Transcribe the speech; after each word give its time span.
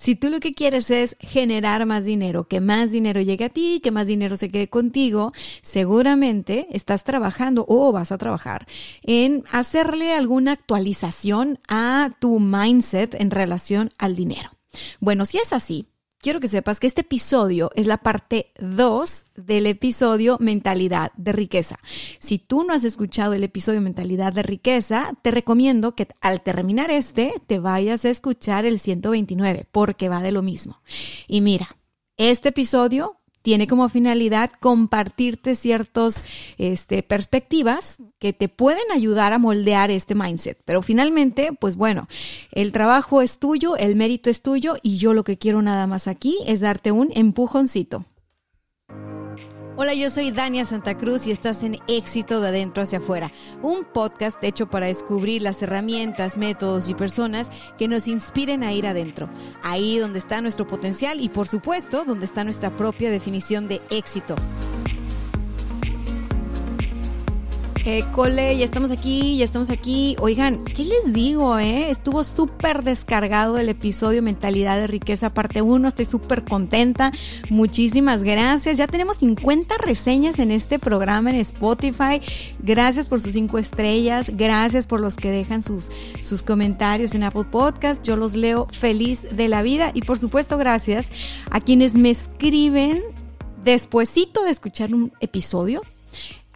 Si 0.00 0.16
tú 0.16 0.30
lo 0.30 0.40
que 0.40 0.54
quieres 0.54 0.90
es 0.90 1.14
generar 1.20 1.84
más 1.84 2.06
dinero, 2.06 2.48
que 2.48 2.62
más 2.62 2.90
dinero 2.90 3.20
llegue 3.20 3.44
a 3.44 3.48
ti, 3.50 3.80
que 3.84 3.90
más 3.90 4.06
dinero 4.06 4.34
se 4.34 4.48
quede 4.48 4.66
contigo, 4.66 5.34
seguramente 5.60 6.68
estás 6.70 7.04
trabajando 7.04 7.66
o 7.68 7.92
vas 7.92 8.10
a 8.10 8.16
trabajar 8.16 8.66
en 9.02 9.44
hacerle 9.52 10.14
alguna 10.14 10.52
actualización 10.52 11.58
a 11.68 12.12
tu 12.18 12.40
mindset 12.40 13.14
en 13.14 13.30
relación 13.30 13.92
al 13.98 14.16
dinero. 14.16 14.48
Bueno, 15.00 15.26
si 15.26 15.36
es 15.36 15.52
así, 15.52 15.89
quiero 16.20 16.40
que 16.40 16.48
sepas 16.48 16.80
que 16.80 16.86
este 16.86 17.00
episodio 17.00 17.70
es 17.74 17.86
la 17.86 17.98
parte 17.98 18.52
2 18.60 19.26
del 19.36 19.66
episodio 19.66 20.36
Mentalidad 20.40 21.12
de 21.16 21.32
Riqueza. 21.32 21.78
Si 22.18 22.38
tú 22.38 22.64
no 22.64 22.74
has 22.74 22.84
escuchado 22.84 23.32
el 23.32 23.44
episodio 23.44 23.80
Mentalidad 23.80 24.32
de 24.32 24.42
Riqueza, 24.42 25.12
te 25.22 25.30
recomiendo 25.30 25.94
que 25.94 26.08
al 26.20 26.42
terminar 26.42 26.90
este 26.90 27.34
te 27.46 27.58
vayas 27.58 28.04
a 28.04 28.10
escuchar 28.10 28.64
el 28.66 28.78
129 28.78 29.66
porque 29.70 30.08
va 30.08 30.22
de 30.22 30.32
lo 30.32 30.42
mismo. 30.42 30.80
Y 31.26 31.40
mira, 31.40 31.76
este 32.16 32.50
episodio 32.50 33.19
tiene 33.42 33.66
como 33.66 33.88
finalidad 33.88 34.50
compartirte 34.60 35.54
ciertas 35.54 36.24
este, 36.58 37.02
perspectivas 37.02 37.98
que 38.18 38.32
te 38.32 38.48
pueden 38.48 38.84
ayudar 38.92 39.32
a 39.32 39.38
moldear 39.38 39.90
este 39.90 40.14
mindset. 40.14 40.58
Pero 40.64 40.82
finalmente, 40.82 41.50
pues 41.58 41.76
bueno, 41.76 42.08
el 42.52 42.72
trabajo 42.72 43.22
es 43.22 43.38
tuyo, 43.38 43.76
el 43.76 43.96
mérito 43.96 44.30
es 44.30 44.42
tuyo 44.42 44.76
y 44.82 44.98
yo 44.98 45.14
lo 45.14 45.24
que 45.24 45.38
quiero 45.38 45.62
nada 45.62 45.86
más 45.86 46.06
aquí 46.06 46.38
es 46.46 46.60
darte 46.60 46.92
un 46.92 47.10
empujoncito. 47.14 48.04
Hola, 49.82 49.94
yo 49.94 50.10
soy 50.10 50.30
Dania 50.30 50.66
Santa 50.66 50.94
Cruz 50.94 51.26
y 51.26 51.30
estás 51.30 51.62
en 51.62 51.78
Éxito 51.88 52.42
de 52.42 52.48
Adentro 52.48 52.82
hacia 52.82 52.98
afuera, 52.98 53.32
un 53.62 53.86
podcast 53.86 54.44
hecho 54.44 54.68
para 54.68 54.88
descubrir 54.88 55.40
las 55.40 55.62
herramientas, 55.62 56.36
métodos 56.36 56.90
y 56.90 56.94
personas 56.94 57.50
que 57.78 57.88
nos 57.88 58.06
inspiren 58.06 58.62
a 58.62 58.74
ir 58.74 58.86
adentro, 58.86 59.30
ahí 59.62 59.96
donde 59.96 60.18
está 60.18 60.42
nuestro 60.42 60.66
potencial 60.66 61.22
y 61.22 61.30
por 61.30 61.48
supuesto 61.48 62.04
donde 62.04 62.26
está 62.26 62.44
nuestra 62.44 62.76
propia 62.76 63.10
definición 63.10 63.68
de 63.68 63.80
éxito. 63.88 64.36
École, 67.84 68.56
ya 68.56 68.64
estamos 68.64 68.90
aquí, 68.90 69.38
ya 69.38 69.44
estamos 69.44 69.70
aquí. 69.70 70.16
Oigan, 70.20 70.62
¿qué 70.64 70.84
les 70.84 71.12
digo, 71.12 71.58
eh? 71.58 71.90
Estuvo 71.90 72.24
súper 72.24 72.82
descargado 72.82 73.58
el 73.58 73.68
episodio 73.68 74.22
Mentalidad 74.22 74.76
de 74.76 74.86
Riqueza 74.86 75.32
parte 75.32 75.62
1. 75.62 75.88
Estoy 75.88 76.04
súper 76.04 76.44
contenta. 76.44 77.12
Muchísimas 77.48 78.22
gracias. 78.22 78.76
Ya 78.76 78.86
tenemos 78.86 79.16
50 79.18 79.76
reseñas 79.78 80.38
en 80.38 80.50
este 80.50 80.78
programa 80.78 81.30
en 81.30 81.36
Spotify. 81.36 82.20
Gracias 82.58 83.08
por 83.08 83.20
sus 83.20 83.32
5 83.32 83.58
estrellas. 83.58 84.30
Gracias 84.34 84.86
por 84.86 85.00
los 85.00 85.16
que 85.16 85.30
dejan 85.30 85.62
sus, 85.62 85.90
sus 86.20 86.42
comentarios 86.42 87.14
en 87.14 87.22
Apple 87.22 87.44
Podcast. 87.50 88.04
Yo 88.04 88.16
los 88.16 88.36
leo 88.36 88.66
feliz 88.70 89.26
de 89.32 89.48
la 89.48 89.62
vida. 89.62 89.90
Y 89.94 90.02
por 90.02 90.18
supuesto, 90.18 90.58
gracias 90.58 91.10
a 91.50 91.60
quienes 91.60 91.94
me 91.94 92.10
escriben 92.10 93.02
despuesito 93.64 94.44
de 94.44 94.50
escuchar 94.50 94.94
un 94.94 95.12
episodio 95.20 95.82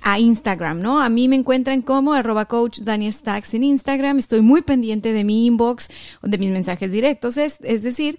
a 0.05 0.19
Instagram, 0.19 0.81
¿no? 0.81 1.01
A 1.01 1.09
mí 1.09 1.29
me 1.29 1.37
encuentran 1.37 1.81
como 1.81 2.13
arroba 2.13 2.45
coach 2.45 2.81
Daniel 2.81 3.13
Stacks 3.13 3.55
en 3.55 3.65
Instagram. 3.65 4.19
Estoy 4.19 4.43
muy 4.43 4.61
pendiente 4.61 5.15
de 5.15 5.25
mi 5.25 5.47
inbox, 5.47 5.89
de 6.23 6.39
mis 6.39 6.51
mensajes 6.51 6.93
directos, 6.93 7.39
es, 7.39 7.57
es 7.63 7.83
decir, 7.83 8.19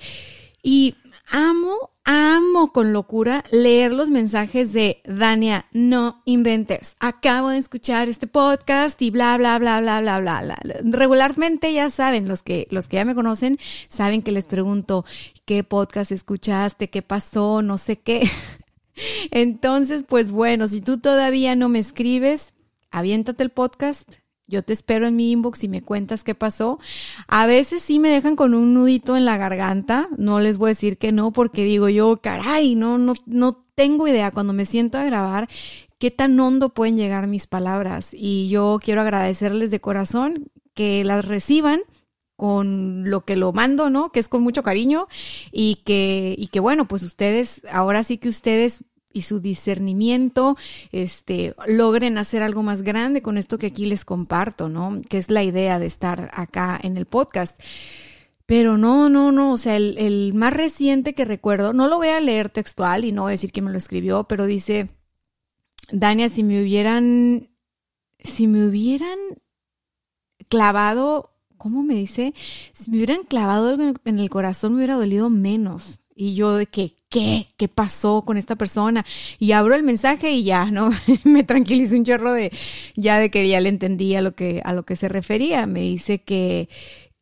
y 0.63 0.95
amo, 1.29 1.91
amo 2.03 2.71
con 2.71 2.91
locura 2.91 3.43
leer 3.51 3.93
los 3.93 4.09
mensajes 4.09 4.73
de 4.73 5.03
Dania, 5.05 5.67
no 5.73 6.23
inventes. 6.25 6.95
Acabo 6.99 7.49
de 7.49 7.59
escuchar 7.59 8.09
este 8.09 8.25
podcast 8.25 8.99
y 9.03 9.11
bla, 9.11 9.37
bla, 9.37 9.59
bla, 9.59 9.79
bla, 9.79 10.01
bla, 10.01 10.19
bla, 10.19 10.41
bla. 10.41 10.57
Regularmente 10.83 11.71
ya 11.71 11.91
saben, 11.91 12.27
los 12.27 12.41
que, 12.41 12.67
los 12.71 12.87
que 12.87 12.97
ya 12.97 13.05
me 13.05 13.13
conocen, 13.13 13.59
saben 13.89 14.23
que 14.23 14.31
les 14.31 14.45
pregunto 14.45 15.05
qué 15.45 15.63
podcast 15.63 16.11
escuchaste, 16.11 16.89
qué 16.89 17.03
pasó, 17.03 17.61
no 17.61 17.77
sé 17.77 17.97
qué. 17.97 18.27
Entonces, 19.31 20.03
pues 20.07 20.31
bueno, 20.31 20.67
si 20.67 20.81
tú 20.81 20.99
todavía 20.99 21.55
no 21.55 21.69
me 21.69 21.79
escribes, 21.79 22.53
aviéntate 22.91 23.43
el 23.43 23.49
podcast. 23.49 24.15
Yo 24.47 24.63
te 24.63 24.73
espero 24.73 25.07
en 25.07 25.15
mi 25.15 25.31
inbox 25.31 25.63
y 25.63 25.67
me 25.67 25.81
cuentas 25.81 26.23
qué 26.23 26.35
pasó. 26.35 26.79
A 27.27 27.47
veces 27.47 27.81
sí 27.81 27.97
me 27.97 28.09
dejan 28.09 28.35
con 28.35 28.53
un 28.53 28.75
nudito 28.75 29.17
en 29.17 29.25
la 29.25 29.37
garganta. 29.37 30.07
No 30.17 30.39
les 30.39 30.57
voy 30.57 30.67
a 30.67 30.69
decir 30.69 30.97
que 30.97 31.11
no 31.11 31.31
porque 31.31 31.63
digo 31.63 31.89
yo, 31.89 32.17
caray, 32.17 32.75
no, 32.75 32.99
no, 32.99 33.15
no 33.25 33.65
tengo 33.73 34.07
idea 34.07 34.31
cuando 34.31 34.53
me 34.53 34.65
siento 34.65 34.99
a 34.99 35.03
grabar 35.03 35.49
qué 35.97 36.11
tan 36.11 36.39
hondo 36.39 36.69
pueden 36.69 36.95
llegar 36.95 37.25
mis 37.25 37.47
palabras. 37.47 38.11
Y 38.13 38.47
yo 38.49 38.79
quiero 38.83 39.01
agradecerles 39.01 39.71
de 39.71 39.81
corazón 39.81 40.51
que 40.75 41.03
las 41.03 41.25
reciban 41.25 41.81
con 42.35 43.09
lo 43.09 43.21
que 43.21 43.35
lo 43.35 43.53
mando, 43.53 43.89
¿no? 43.89 44.11
Que 44.11 44.19
es 44.19 44.27
con 44.27 44.41
mucho 44.43 44.63
cariño 44.63 45.07
y 45.51 45.81
que, 45.85 46.35
y 46.37 46.47
que 46.47 46.59
bueno, 46.59 46.87
pues 46.87 47.03
ustedes, 47.03 47.61
ahora 47.71 48.03
sí 48.03 48.17
que 48.17 48.29
ustedes 48.29 48.83
y 49.15 49.21
su 49.21 49.39
discernimiento, 49.39 50.57
este, 50.91 51.55
logren 51.67 52.17
hacer 52.17 52.43
algo 52.43 52.63
más 52.63 52.81
grande 52.81 53.21
con 53.21 53.37
esto 53.37 53.57
que 53.57 53.67
aquí 53.67 53.85
les 53.85 54.03
comparto, 54.03 54.67
¿no? 54.67 54.97
Que 55.07 55.17
es 55.17 55.31
la 55.31 55.41
idea 55.41 55.79
de 55.79 55.85
estar 55.85 56.29
acá 56.33 56.77
en 56.83 56.97
el 56.97 57.05
podcast. 57.05 57.57
Pero 58.45 58.77
no, 58.77 59.07
no, 59.07 59.31
no, 59.31 59.53
o 59.53 59.57
sea, 59.57 59.77
el, 59.77 60.33
más 60.33 60.53
reciente 60.53 61.13
que 61.13 61.23
recuerdo, 61.23 61.71
no 61.71 61.87
lo 61.87 61.95
voy 61.95 62.09
a 62.09 62.19
leer 62.19 62.49
textual 62.49 63.05
y 63.05 63.13
no 63.13 63.23
voy 63.23 63.29
a 63.29 63.31
decir 63.31 63.53
quién 63.53 63.65
me 63.65 63.71
lo 63.71 63.77
escribió, 63.77 64.25
pero 64.25 64.45
dice, 64.45 64.89
Dania, 65.91 66.27
si 66.27 66.43
me 66.43 66.61
hubieran, 66.61 67.47
si 68.19 68.47
me 68.47 68.67
hubieran 68.67 69.17
clavado 70.49 71.34
¿cómo 71.57 71.83
me 71.83 71.95
dice? 71.95 72.33
Si 72.73 72.91
me 72.91 72.97
hubieran 72.97 73.23
clavado 73.23 73.69
algo 73.69 73.93
en 74.05 74.19
el 74.19 74.29
corazón 74.29 74.73
me 74.73 74.77
hubiera 74.77 74.95
dolido 74.95 75.29
menos. 75.29 75.99
Y 76.17 76.33
yo 76.33 76.55
de 76.55 76.65
que, 76.65 76.93
¿qué? 77.09 77.47
¿Qué 77.57 77.67
pasó 77.67 78.23
con 78.23 78.37
esta 78.37 78.55
persona? 78.55 79.05
Y 79.37 79.51
abro 79.51 79.75
el 79.75 79.83
mensaje 79.83 80.31
y 80.31 80.43
ya, 80.45 80.65
¿no? 80.71 80.89
me 81.25 81.43
tranquilicé 81.43 81.97
un 81.97 82.05
chorro 82.05 82.31
de, 82.31 82.51
ya 82.95 83.19
de 83.19 83.29
que 83.29 83.47
ya 83.49 83.59
le 83.59 83.67
entendía 83.67 84.21
lo 84.21 84.33
que, 84.33 84.61
a 84.63 84.71
lo 84.71 84.83
que 84.83 84.95
se 84.95 85.09
refería. 85.09 85.65
Me 85.67 85.81
dice 85.81 86.19
que, 86.19 86.69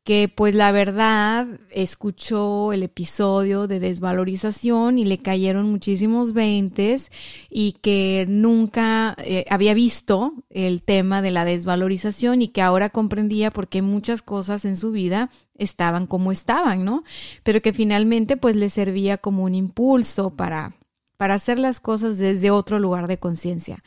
que 0.03 0.27
pues 0.27 0.53
la 0.53 0.71
verdad 0.73 1.47
escuchó 1.71 2.73
el 2.73 2.83
episodio 2.83 3.67
de 3.67 3.79
desvalorización 3.79 4.99
y 4.99 5.05
le 5.05 5.19
cayeron 5.19 5.71
muchísimos 5.71 6.33
veintes 6.33 7.09
y 7.49 7.73
que 7.81 8.25
nunca 8.27 9.15
eh, 9.19 9.45
había 9.49 9.73
visto 9.73 10.33
el 10.49 10.83
tema 10.83 11.21
de 11.21 11.31
la 11.31 11.45
desvalorización 11.45 12.41
y 12.41 12.49
que 12.49 12.61
ahora 12.61 12.89
comprendía 12.89 13.51
por 13.51 13.69
qué 13.69 13.81
muchas 13.81 14.21
cosas 14.21 14.65
en 14.65 14.75
su 14.75 14.91
vida 14.91 15.29
estaban 15.55 16.05
como 16.05 16.33
estaban, 16.33 16.83
¿no? 16.83 17.03
Pero 17.43 17.61
que 17.61 17.71
finalmente 17.71 18.35
pues 18.35 18.57
le 18.57 18.69
servía 18.69 19.17
como 19.17 19.43
un 19.43 19.55
impulso 19.55 20.31
para 20.31 20.75
para 21.15 21.35
hacer 21.35 21.57
las 21.59 21.79
cosas 21.79 22.17
desde 22.17 22.51
otro 22.51 22.79
lugar 22.79 23.07
de 23.07 23.19
conciencia. 23.19 23.79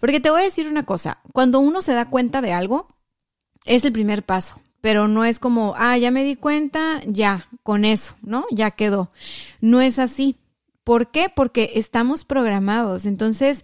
Porque 0.00 0.20
te 0.20 0.30
voy 0.30 0.40
a 0.40 0.44
decir 0.44 0.68
una 0.68 0.86
cosa, 0.86 1.18
cuando 1.34 1.60
uno 1.60 1.82
se 1.82 1.92
da 1.92 2.08
cuenta 2.08 2.40
de 2.40 2.52
algo, 2.52 2.88
es 3.66 3.84
el 3.84 3.92
primer 3.92 4.22
paso 4.22 4.58
pero 4.80 5.08
no 5.08 5.24
es 5.24 5.38
como, 5.38 5.74
ah, 5.76 5.96
ya 5.98 6.10
me 6.10 6.24
di 6.24 6.36
cuenta, 6.36 7.00
ya, 7.06 7.48
con 7.62 7.84
eso, 7.84 8.14
¿no? 8.22 8.46
Ya 8.50 8.70
quedó. 8.70 9.10
No 9.60 9.80
es 9.80 9.98
así. 9.98 10.36
¿Por 10.84 11.10
qué? 11.10 11.28
Porque 11.34 11.72
estamos 11.74 12.24
programados. 12.24 13.04
Entonces, 13.04 13.62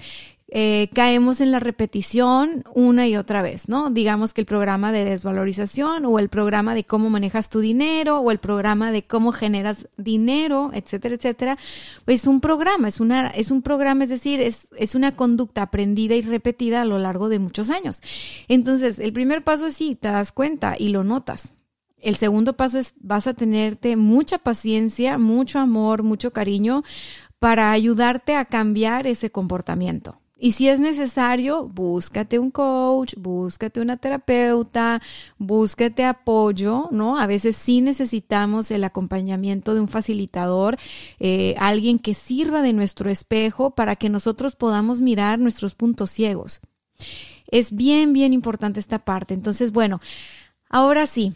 eh, 0.48 0.90
caemos 0.92 1.40
en 1.40 1.50
la 1.50 1.58
repetición 1.58 2.64
una 2.74 3.08
y 3.08 3.16
otra 3.16 3.40
vez, 3.40 3.68
¿no? 3.68 3.88
Digamos 3.88 4.34
que 4.34 4.42
el 4.42 4.46
programa 4.46 4.92
de 4.92 5.04
desvalorización 5.04 6.04
o 6.04 6.18
el 6.18 6.28
programa 6.28 6.74
de 6.74 6.84
cómo 6.84 7.08
manejas 7.08 7.48
tu 7.48 7.60
dinero 7.60 8.18
o 8.18 8.30
el 8.30 8.38
programa 8.38 8.92
de 8.92 9.04
cómo 9.04 9.32
generas 9.32 9.88
dinero, 9.96 10.70
etcétera, 10.74 11.14
etcétera, 11.14 11.58
es 12.06 12.26
un 12.26 12.40
programa, 12.40 12.88
es 12.88 13.00
una, 13.00 13.28
es 13.28 13.50
un 13.50 13.62
programa, 13.62 14.04
es 14.04 14.10
decir, 14.10 14.40
es, 14.40 14.68
es 14.76 14.94
una 14.94 15.16
conducta 15.16 15.62
aprendida 15.62 16.14
y 16.14 16.20
repetida 16.20 16.82
a 16.82 16.84
lo 16.84 16.98
largo 16.98 17.30
de 17.30 17.38
muchos 17.38 17.70
años. 17.70 18.02
Entonces, 18.46 18.98
el 18.98 19.14
primer 19.14 19.42
paso 19.44 19.66
es 19.66 19.76
sí, 19.76 19.94
te 19.94 20.08
das 20.08 20.30
cuenta 20.30 20.76
y 20.78 20.90
lo 20.90 21.04
notas. 21.04 21.54
El 21.98 22.16
segundo 22.16 22.52
paso 22.52 22.78
es 22.78 22.92
vas 23.00 23.26
a 23.26 23.32
tenerte 23.32 23.96
mucha 23.96 24.36
paciencia, 24.36 25.16
mucho 25.16 25.58
amor, 25.58 26.02
mucho 26.02 26.32
cariño 26.32 26.84
para 27.38 27.72
ayudarte 27.72 28.36
a 28.36 28.44
cambiar 28.44 29.06
ese 29.06 29.30
comportamiento 29.30 30.20
Y 30.36 30.52
si 30.52 30.68
es 30.68 30.80
necesario, 30.80 31.64
búscate 31.64 32.40
un 32.40 32.50
coach, 32.50 33.14
búscate 33.16 33.80
una 33.80 33.96
terapeuta, 33.96 35.00
búscate 35.38 36.04
apoyo, 36.04 36.88
¿no? 36.90 37.18
A 37.18 37.26
veces 37.26 37.56
sí 37.56 37.80
necesitamos 37.80 38.70
el 38.72 38.82
acompañamiento 38.82 39.74
de 39.74 39.80
un 39.80 39.88
facilitador, 39.88 40.76
eh, 41.20 41.54
alguien 41.58 42.00
que 42.00 42.14
sirva 42.14 42.62
de 42.62 42.72
nuestro 42.72 43.10
espejo 43.10 43.70
para 43.76 43.94
que 43.94 44.08
nosotros 44.08 44.56
podamos 44.56 45.00
mirar 45.00 45.38
nuestros 45.38 45.74
puntos 45.74 46.10
ciegos. 46.10 46.60
Es 47.46 47.74
bien, 47.74 48.12
bien 48.12 48.32
importante 48.32 48.80
esta 48.80 48.98
parte. 48.98 49.34
Entonces, 49.34 49.70
bueno, 49.70 50.00
ahora 50.68 51.06
sí, 51.06 51.32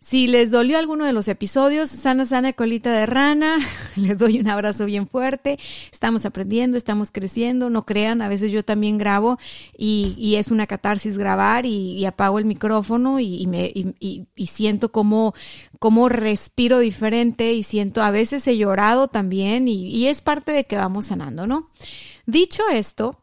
si 0.00 0.28
les 0.28 0.52
dolió 0.52 0.78
alguno 0.78 1.04
de 1.04 1.12
los 1.12 1.26
episodios, 1.26 1.90
sana, 1.90 2.24
sana, 2.24 2.52
colita 2.52 2.92
de 2.92 3.04
rana, 3.04 3.58
les 3.96 4.18
doy 4.18 4.38
un 4.38 4.48
abrazo 4.48 4.84
bien 4.84 5.08
fuerte. 5.08 5.58
Estamos 5.90 6.24
aprendiendo, 6.24 6.76
estamos 6.76 7.10
creciendo, 7.10 7.68
no 7.68 7.84
crean, 7.84 8.22
a 8.22 8.28
veces 8.28 8.52
yo 8.52 8.64
también 8.64 8.96
grabo 8.96 9.38
y, 9.76 10.36
es 10.36 10.48
una 10.48 10.68
catarsis 10.68 11.18
grabar 11.18 11.66
y, 11.66 12.04
apago 12.06 12.38
el 12.38 12.44
micrófono 12.44 13.18
y, 13.18 13.46
me, 13.48 13.72
y 13.74 14.46
siento 14.46 14.92
como, 14.92 15.34
como 15.80 16.08
respiro 16.08 16.78
diferente 16.78 17.52
y 17.54 17.64
siento, 17.64 18.02
a 18.02 18.12
veces 18.12 18.46
he 18.46 18.56
llorado 18.56 19.08
también 19.08 19.66
y 19.66 20.06
es 20.06 20.20
parte 20.20 20.52
de 20.52 20.64
que 20.64 20.76
vamos 20.76 21.06
sanando, 21.06 21.46
¿no? 21.46 21.70
Dicho 22.24 22.62
esto, 22.72 23.18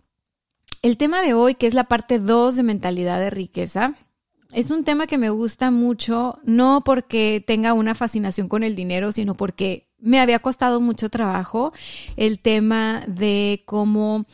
el 0.81 0.98
tema 0.98 1.22
de 1.22 1.33
hoy, 1.33 1.56
que 1.56 1.68
es 1.68 1.74
la 1.74 1.86
parte 1.86 2.19
2 2.19 2.57
de 2.57 2.63
mentalidad 2.63 3.19
de 3.19 3.30
riqueza, 3.30 3.95
es 4.52 4.72
un 4.72 4.84
tema 4.84 5.08
que 5.08 5.18
me 5.18 5.30
gusta 5.30 5.72
mucho, 5.72 6.40
no 6.44 6.84
porque 6.86 7.44
tenga 7.46 7.74
una 7.74 7.96
fascinación 7.96 8.48
con 8.48 8.64
el 8.64 8.76
dinero, 8.76 9.12
sino 9.12 9.36
porque 9.36 9.88
me 10.00 10.20
había 10.20 10.40
costado 10.40 10.80
mucho 10.82 11.10
trabajo 11.10 11.74
el 12.16 12.40
tema 12.40 13.04
de 13.08 13.64
cómo 13.66 14.26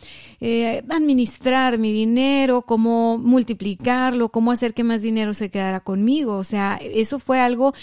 eh, 0.42 0.84
administrar 0.90 1.78
mi 1.78 1.94
dinero, 1.94 2.63
cómo 2.63 3.18
multiplicarlo, 3.18 4.30
cómo 4.30 4.52
hacer 4.52 4.74
que 4.74 4.84
más 4.84 5.02
dinero 5.02 5.34
se 5.34 5.50
quedara 5.50 5.80
conmigo. 5.80 6.36
O 6.36 6.44
sea, 6.44 6.80
eso 6.81 7.19
fue 7.19 7.40
algo 7.40 7.74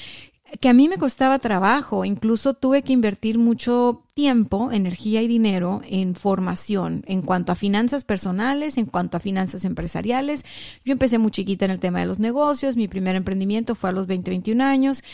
que 0.60 0.68
a 0.68 0.72
mí 0.72 0.88
me 0.88 0.98
costaba 0.98 1.38
trabajo, 1.38 2.04
incluso 2.04 2.54
tuve 2.54 2.82
que 2.82 2.92
invertir 2.92 3.38
mucho 3.38 4.04
tiempo, 4.14 4.72
energía 4.72 5.22
y 5.22 5.28
dinero 5.28 5.82
en 5.86 6.14
formación 6.14 7.04
en 7.06 7.22
cuanto 7.22 7.52
a 7.52 7.56
finanzas 7.56 8.04
personales, 8.04 8.78
en 8.78 8.86
cuanto 8.86 9.16
a 9.16 9.20
finanzas 9.20 9.64
empresariales. 9.64 10.44
Yo 10.84 10.92
empecé 10.92 11.18
muy 11.18 11.30
chiquita 11.30 11.66
en 11.66 11.70
el 11.70 11.80
tema 11.80 12.00
de 12.00 12.06
los 12.06 12.18
negocios, 12.18 12.76
mi 12.76 12.88
primer 12.88 13.14
emprendimiento 13.14 13.74
fue 13.74 13.90
a 13.90 13.92
los 13.92 14.06
20, 14.06 14.30
21 14.30 14.64
años. 14.64 15.04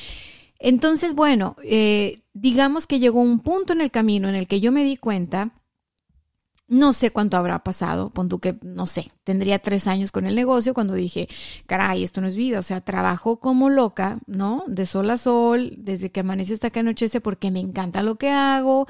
Entonces, 0.59 1.15
bueno, 1.15 1.57
eh, 1.65 2.21
digamos 2.33 2.87
que 2.87 2.99
llegó 2.99 3.21
un 3.21 3.41
punto 3.41 3.73
en 3.73 3.81
el 3.81 3.91
camino 3.91 4.29
en 4.29 4.35
el 4.35 4.47
que 4.47 4.61
yo 4.61 4.73
me 4.73 4.85
di 4.85 4.97
cuenta 4.97 5.53
no 6.67 6.93
sé 6.95 7.11
cuánto 7.11 7.37
habrá 7.37 7.59
pasado, 7.63 8.11
pon 8.11 8.29
que, 8.41 8.57
no 8.63 8.87
sé, 8.87 9.11
tendría 9.23 9.59
tres 9.59 9.87
años 9.87 10.11
con 10.11 10.27
el 10.27 10.35
negocio 10.35 10.73
cuando 10.73 10.95
dije, 10.95 11.29
caray, 11.67 12.03
esto 12.03 12.21
no 12.21 12.27
es 12.27 12.37
vida, 12.37 12.59
o 12.59 12.63
sea, 12.63 12.81
trabajo 12.81 13.39
como 13.39 13.69
loca, 13.69 14.19
¿no? 14.27 14.65
De 14.67 14.87
sol 14.87 15.11
a 15.11 15.19
sol, 15.19 15.75
desde 15.77 16.11
que 16.11 16.21
amanece 16.21 16.55
hasta 16.55 16.71
que 16.71 16.81
anochece, 16.81 17.21
porque 17.21 17.51
me 17.51 17.61
encanta 17.61 18.03
lo 18.03 18.17
que 18.17 18.31
hago, 18.31 18.87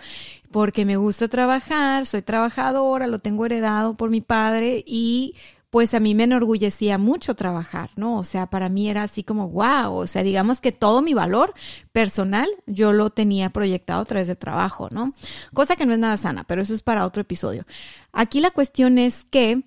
porque 0.53 0.85
me 0.85 0.97
gusta 0.97 1.27
trabajar, 1.29 2.07
soy 2.07 2.23
trabajadora, 2.23 3.09
lo 3.09 3.19
tengo 3.19 3.45
heredado 3.45 3.97
por 3.97 4.11
mi 4.11 4.21
padre 4.21 4.85
y 4.87 5.35
pues 5.75 5.93
a 5.93 5.99
mí 5.99 6.15
me 6.15 6.23
enorgullecía 6.23 6.99
mucho 6.99 7.35
trabajar, 7.35 7.91
¿no? 7.97 8.17
O 8.17 8.23
sea, 8.23 8.47
para 8.47 8.69
mí 8.69 8.89
era 8.89 9.03
así 9.03 9.25
como, 9.25 9.49
wow, 9.49 9.93
o 9.93 10.07
sea, 10.07 10.23
digamos 10.23 10.61
que 10.61 10.71
todo 10.71 11.03
mi 11.03 11.15
valor 11.15 11.53
personal 11.91 12.49
yo 12.65 12.93
lo 12.93 13.11
tenía 13.11 13.51
proyectado 13.51 14.03
a 14.03 14.05
través 14.05 14.29
de 14.29 14.37
trabajo, 14.37 14.89
¿no? 14.93 15.15
Cosa 15.53 15.75
que 15.75 15.85
no 15.85 15.93
es 15.93 15.99
nada 15.99 16.17
sana, 16.17 16.45
pero 16.45 16.63
eso 16.63 16.75
es 16.75 16.83
para 16.83 17.05
otro 17.05 17.23
episodio. 17.23 17.67
Aquí 18.13 18.41
la 18.41 18.53
cuestión 18.53 18.99
es 18.99 19.25
que 19.25 19.65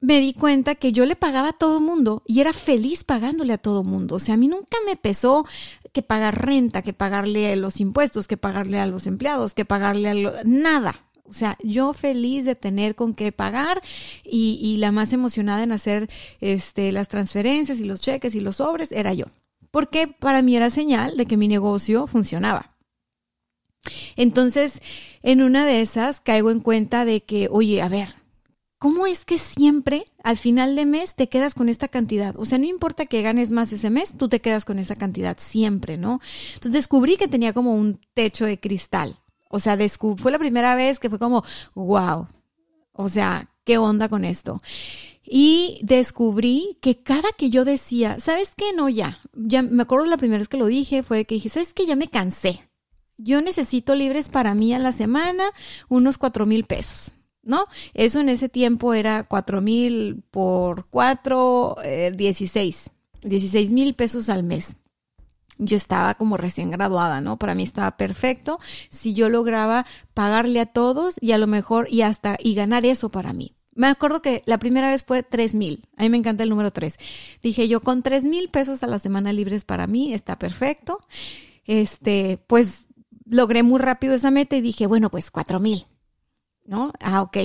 me 0.00 0.20
di 0.20 0.32
cuenta 0.32 0.74
que 0.74 0.90
yo 0.90 1.04
le 1.04 1.16
pagaba 1.16 1.50
a 1.50 1.52
todo 1.52 1.82
mundo 1.82 2.22
y 2.26 2.40
era 2.40 2.54
feliz 2.54 3.04
pagándole 3.04 3.52
a 3.52 3.58
todo 3.58 3.84
mundo. 3.84 4.14
O 4.14 4.20
sea, 4.20 4.36
a 4.36 4.38
mí 4.38 4.48
nunca 4.48 4.78
me 4.86 4.96
pesó 4.96 5.44
que 5.92 6.00
pagar 6.00 6.46
renta, 6.46 6.80
que 6.80 6.94
pagarle 6.94 7.54
los 7.56 7.78
impuestos, 7.78 8.26
que 8.26 8.38
pagarle 8.38 8.80
a 8.80 8.86
los 8.86 9.06
empleados, 9.06 9.52
que 9.52 9.66
pagarle 9.66 10.08
a 10.08 10.14
lo... 10.14 10.32
nada. 10.46 10.94
O 11.32 11.34
sea, 11.34 11.56
yo 11.62 11.94
feliz 11.94 12.44
de 12.44 12.54
tener 12.54 12.94
con 12.94 13.14
qué 13.14 13.32
pagar 13.32 13.80
y, 14.22 14.76
la 14.76 14.92
más 14.92 15.14
emocionada 15.14 15.62
en 15.62 15.72
hacer 15.72 16.10
este, 16.42 16.92
las 16.92 17.08
transferencias 17.08 17.80
y 17.80 17.84
los 17.84 18.02
cheques 18.02 18.34
y 18.34 18.40
los 18.40 18.56
sobres 18.56 18.92
era 18.92 19.14
yo. 19.14 19.24
Porque 19.70 20.08
para 20.08 20.42
mí 20.42 20.54
era 20.56 20.68
señal 20.68 21.16
de 21.16 21.24
que 21.24 21.38
mi 21.38 21.48
negocio 21.48 22.06
funcionaba. 22.06 22.76
Entonces, 24.14 24.82
en 25.22 25.40
una 25.40 25.64
de 25.64 25.80
esas 25.80 26.20
caigo 26.20 26.50
en 26.50 26.60
cuenta 26.60 27.06
de 27.06 27.22
que, 27.22 27.48
oye, 27.50 27.80
a 27.80 27.88
ver, 27.88 28.14
¿cómo 28.78 29.06
es 29.06 29.24
que 29.24 29.38
siempre 29.38 30.04
al 30.22 30.36
final 30.36 30.76
de 30.76 30.84
mes 30.84 31.14
te 31.14 31.30
quedas 31.30 31.54
con 31.54 31.70
esta 31.70 31.88
cantidad? 31.88 32.36
O 32.36 32.44
sea, 32.44 32.58
no 32.58 32.66
importa 32.66 33.06
que 33.06 33.22
ganes 33.22 33.50
más 33.50 33.72
ese 33.72 33.88
mes, 33.88 34.18
tú 34.18 34.28
te 34.28 34.42
quedas 34.42 34.66
con 34.66 34.78
esa 34.78 34.96
cantidad 34.96 35.38
siempre, 35.38 35.96
¿no? 35.96 36.20
Entonces 36.48 36.72
descubrí 36.72 37.16
que 37.16 37.26
tenía 37.26 37.54
como 37.54 37.74
un 37.74 38.00
techo 38.12 38.44
de 38.44 38.60
cristal. 38.60 39.21
O 39.54 39.60
sea, 39.60 39.76
fue 40.16 40.32
la 40.32 40.38
primera 40.38 40.74
vez 40.74 40.98
que 40.98 41.10
fue 41.10 41.18
como, 41.18 41.44
wow, 41.74 42.26
o 42.92 43.08
sea, 43.10 43.50
¿qué 43.64 43.76
onda 43.76 44.08
con 44.08 44.24
esto? 44.24 44.62
Y 45.22 45.78
descubrí 45.82 46.78
que 46.80 47.02
cada 47.02 47.28
que 47.36 47.50
yo 47.50 47.66
decía, 47.66 48.18
¿sabes 48.18 48.54
qué? 48.56 48.72
No, 48.74 48.88
ya, 48.88 49.18
ya 49.34 49.60
me 49.60 49.82
acuerdo 49.82 50.06
la 50.06 50.16
primera 50.16 50.38
vez 50.38 50.48
que 50.48 50.56
lo 50.56 50.64
dije, 50.64 51.02
fue 51.02 51.26
que 51.26 51.34
dije, 51.34 51.50
¿sabes 51.50 51.74
qué? 51.74 51.84
Ya 51.84 51.96
me 51.96 52.08
cansé. 52.08 52.66
Yo 53.18 53.42
necesito 53.42 53.94
libres 53.94 54.30
para 54.30 54.54
mí 54.54 54.72
a 54.72 54.78
la 54.78 54.90
semana 54.90 55.44
unos 55.90 56.16
cuatro 56.16 56.46
mil 56.46 56.64
pesos. 56.64 57.12
¿no? 57.42 57.66
Eso 57.92 58.20
en 58.20 58.30
ese 58.30 58.48
tiempo 58.48 58.94
era 58.94 59.24
cuatro 59.24 59.60
mil 59.60 60.22
por 60.30 60.86
cuatro, 60.86 61.76
eh, 61.84 62.10
dieciséis, 62.14 62.90
dieciséis 63.20 63.70
mil 63.70 63.92
pesos 63.92 64.30
al 64.30 64.44
mes 64.44 64.76
yo 65.64 65.76
estaba 65.76 66.14
como 66.14 66.36
recién 66.36 66.70
graduada, 66.70 67.20
¿no? 67.20 67.38
Para 67.38 67.54
mí 67.54 67.62
estaba 67.62 67.96
perfecto 67.96 68.58
si 68.90 69.14
yo 69.14 69.28
lograba 69.28 69.86
pagarle 70.14 70.60
a 70.60 70.66
todos 70.66 71.16
y 71.20 71.32
a 71.32 71.38
lo 71.38 71.46
mejor 71.46 71.88
y 71.90 72.02
hasta 72.02 72.36
y 72.42 72.54
ganar 72.54 72.84
eso 72.84 73.08
para 73.08 73.32
mí. 73.32 73.54
Me 73.74 73.86
acuerdo 73.86 74.20
que 74.20 74.42
la 74.44 74.58
primera 74.58 74.90
vez 74.90 75.02
fue 75.04 75.22
tres 75.22 75.54
mil. 75.54 75.86
A 75.96 76.02
mí 76.02 76.10
me 76.10 76.18
encanta 76.18 76.42
el 76.42 76.50
número 76.50 76.72
tres. 76.72 76.98
Dije 77.42 77.68
yo 77.68 77.80
con 77.80 78.02
tres 78.02 78.24
mil 78.24 78.48
pesos 78.48 78.82
a 78.82 78.86
la 78.86 78.98
semana 78.98 79.32
libres 79.32 79.64
para 79.64 79.86
mí 79.86 80.12
está 80.12 80.38
perfecto. 80.38 80.98
Este, 81.64 82.38
pues 82.48 82.86
logré 83.24 83.62
muy 83.62 83.80
rápido 83.80 84.14
esa 84.14 84.30
meta 84.30 84.56
y 84.56 84.60
dije, 84.60 84.86
bueno, 84.86 85.08
pues 85.08 85.30
cuatro 85.30 85.60
mil, 85.60 85.86
¿no? 86.66 86.92
Ah, 87.00 87.22
ok. 87.22 87.38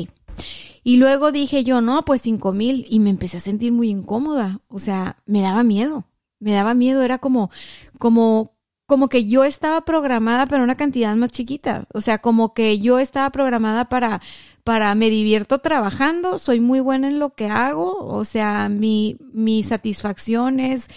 Y 0.84 0.98
luego 0.98 1.32
dije 1.32 1.64
yo, 1.64 1.82
no, 1.82 2.04
pues 2.04 2.22
cinco 2.22 2.52
mil 2.52 2.86
y 2.90 3.00
me 3.00 3.10
empecé 3.10 3.38
a 3.38 3.42
sentir 3.42 3.72
muy 3.72 3.90
incómoda. 3.90 4.60
O 4.68 4.80
sea, 4.80 5.18
me 5.26 5.42
daba 5.42 5.64
miedo 5.64 6.07
me 6.40 6.54
daba 6.54 6.74
miedo, 6.74 7.02
era 7.02 7.18
como, 7.18 7.50
como, 7.98 8.56
como 8.86 9.10
que 9.10 9.26
yo 9.26 9.44
estaba 9.44 9.82
programada 9.82 10.46
para 10.46 10.64
una 10.64 10.76
cantidad 10.76 11.16
más 11.16 11.32
chiquita. 11.32 11.86
O 11.94 12.02
sea, 12.02 12.20
como 12.20 12.54
que 12.54 12.80
yo 12.80 13.00
estaba 13.00 13.30
programada 13.32 13.86
para, 13.86 14.22
para 14.64 14.96
me 14.96 15.10
divierto 15.10 15.60
trabajando, 15.60 16.38
soy 16.40 16.60
muy 16.60 16.80
buena 16.80 17.08
en 17.08 17.20
lo 17.20 17.32
que 17.32 17.48
hago. 17.48 18.06
O 18.06 18.26
sea, 18.26 18.70
mi, 18.70 19.18
mi 19.34 19.64
satisfacción 19.64 20.60
es 20.60 20.88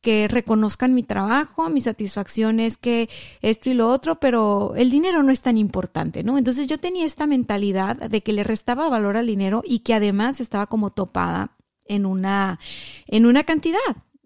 que 0.00 0.28
reconozcan 0.28 0.94
mi 0.94 1.02
trabajo, 1.02 1.68
mi 1.68 1.80
satisfacción 1.80 2.58
es 2.58 2.76
que 2.76 3.08
esto 3.42 3.68
y 3.70 3.74
lo 3.74 3.88
otro, 3.88 4.18
pero 4.18 4.74
el 4.76 4.90
dinero 4.90 5.22
no 5.22 5.30
es 5.30 5.42
tan 5.42 5.58
importante, 5.58 6.22
¿no? 6.22 6.38
Entonces 6.38 6.66
yo 6.66 6.78
tenía 6.78 7.04
esta 7.04 7.26
mentalidad 7.26 7.96
de 7.96 8.22
que 8.22 8.32
le 8.32 8.44
restaba 8.44 8.88
valor 8.88 9.16
al 9.16 9.26
dinero 9.26 9.62
y 9.64 9.80
que 9.80 9.94
además 9.94 10.40
estaba 10.40 10.66
como 10.66 10.90
topada 10.90 11.52
en 11.84 12.06
una, 12.06 12.58
en 13.06 13.26
una 13.26 13.44
cantidad. 13.44 13.78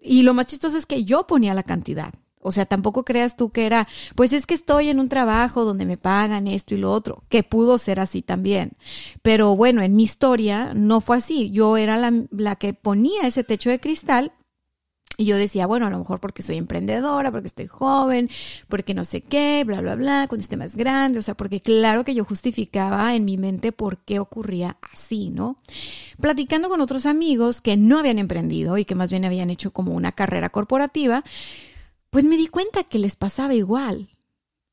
Y 0.05 0.23
lo 0.23 0.33
más 0.33 0.47
chistoso 0.47 0.77
es 0.77 0.85
que 0.85 1.03
yo 1.03 1.27
ponía 1.27 1.53
la 1.53 1.63
cantidad. 1.63 2.13
O 2.47 2.51
sea, 2.51 2.67
tampoco 2.67 3.03
creas 3.03 3.35
tú 3.35 3.49
que 3.49 3.65
era, 3.65 3.87
pues 4.13 4.31
es 4.31 4.45
que 4.45 4.53
estoy 4.53 4.89
en 4.89 4.99
un 4.99 5.09
trabajo 5.09 5.65
donde 5.65 5.87
me 5.87 5.97
pagan 5.97 6.47
esto 6.47 6.75
y 6.75 6.77
lo 6.77 6.91
otro, 6.91 7.23
que 7.27 7.41
pudo 7.41 7.79
ser 7.79 7.99
así 7.99 8.21
también. 8.21 8.73
Pero 9.23 9.55
bueno, 9.55 9.81
en 9.81 9.95
mi 9.95 10.03
historia 10.03 10.71
no 10.75 11.01
fue 11.01 11.17
así. 11.17 11.49
Yo 11.49 11.75
era 11.75 11.97
la, 11.97 12.13
la 12.29 12.55
que 12.55 12.75
ponía 12.75 13.23
ese 13.23 13.43
techo 13.43 13.71
de 13.71 13.79
cristal 13.79 14.31
y 15.17 15.25
yo 15.25 15.37
decía, 15.37 15.65
bueno, 15.65 15.87
a 15.87 15.89
lo 15.89 15.99
mejor 15.99 16.19
porque 16.19 16.41
soy 16.41 16.57
emprendedora, 16.57 17.31
porque 17.31 17.47
estoy 17.47 17.67
joven, 17.67 18.29
porque 18.67 18.93
no 18.93 19.05
sé 19.05 19.21
qué, 19.21 19.63
bla, 19.65 19.81
bla, 19.81 19.95
bla, 19.95 20.25
cuando 20.27 20.41
esté 20.41 20.57
más 20.57 20.75
grande, 20.75 21.19
o 21.19 21.21
sea, 21.21 21.35
porque 21.35 21.61
claro 21.61 22.03
que 22.03 22.13
yo 22.13 22.25
justificaba 22.25 23.15
en 23.15 23.25
mi 23.25 23.37
mente 23.37 23.71
por 23.71 23.99
qué 23.99 24.19
ocurría 24.19 24.77
así, 24.81 25.29
¿no? 25.29 25.57
Platicando 26.19 26.69
con 26.69 26.81
otros 26.81 27.05
amigos 27.05 27.61
que 27.61 27.77
no 27.77 27.99
habían 27.99 28.19
emprendido 28.19 28.77
y 28.77 28.85
que 28.85 28.95
más 28.95 29.09
bien 29.09 29.25
habían 29.25 29.49
hecho 29.49 29.71
como 29.71 29.93
una 29.93 30.11
carrera 30.11 30.49
corporativa, 30.49 31.23
pues 32.09 32.23
me 32.23 32.37
di 32.37 32.47
cuenta 32.47 32.83
que 32.83 32.99
les 32.99 33.15
pasaba 33.15 33.53
igual. 33.53 34.09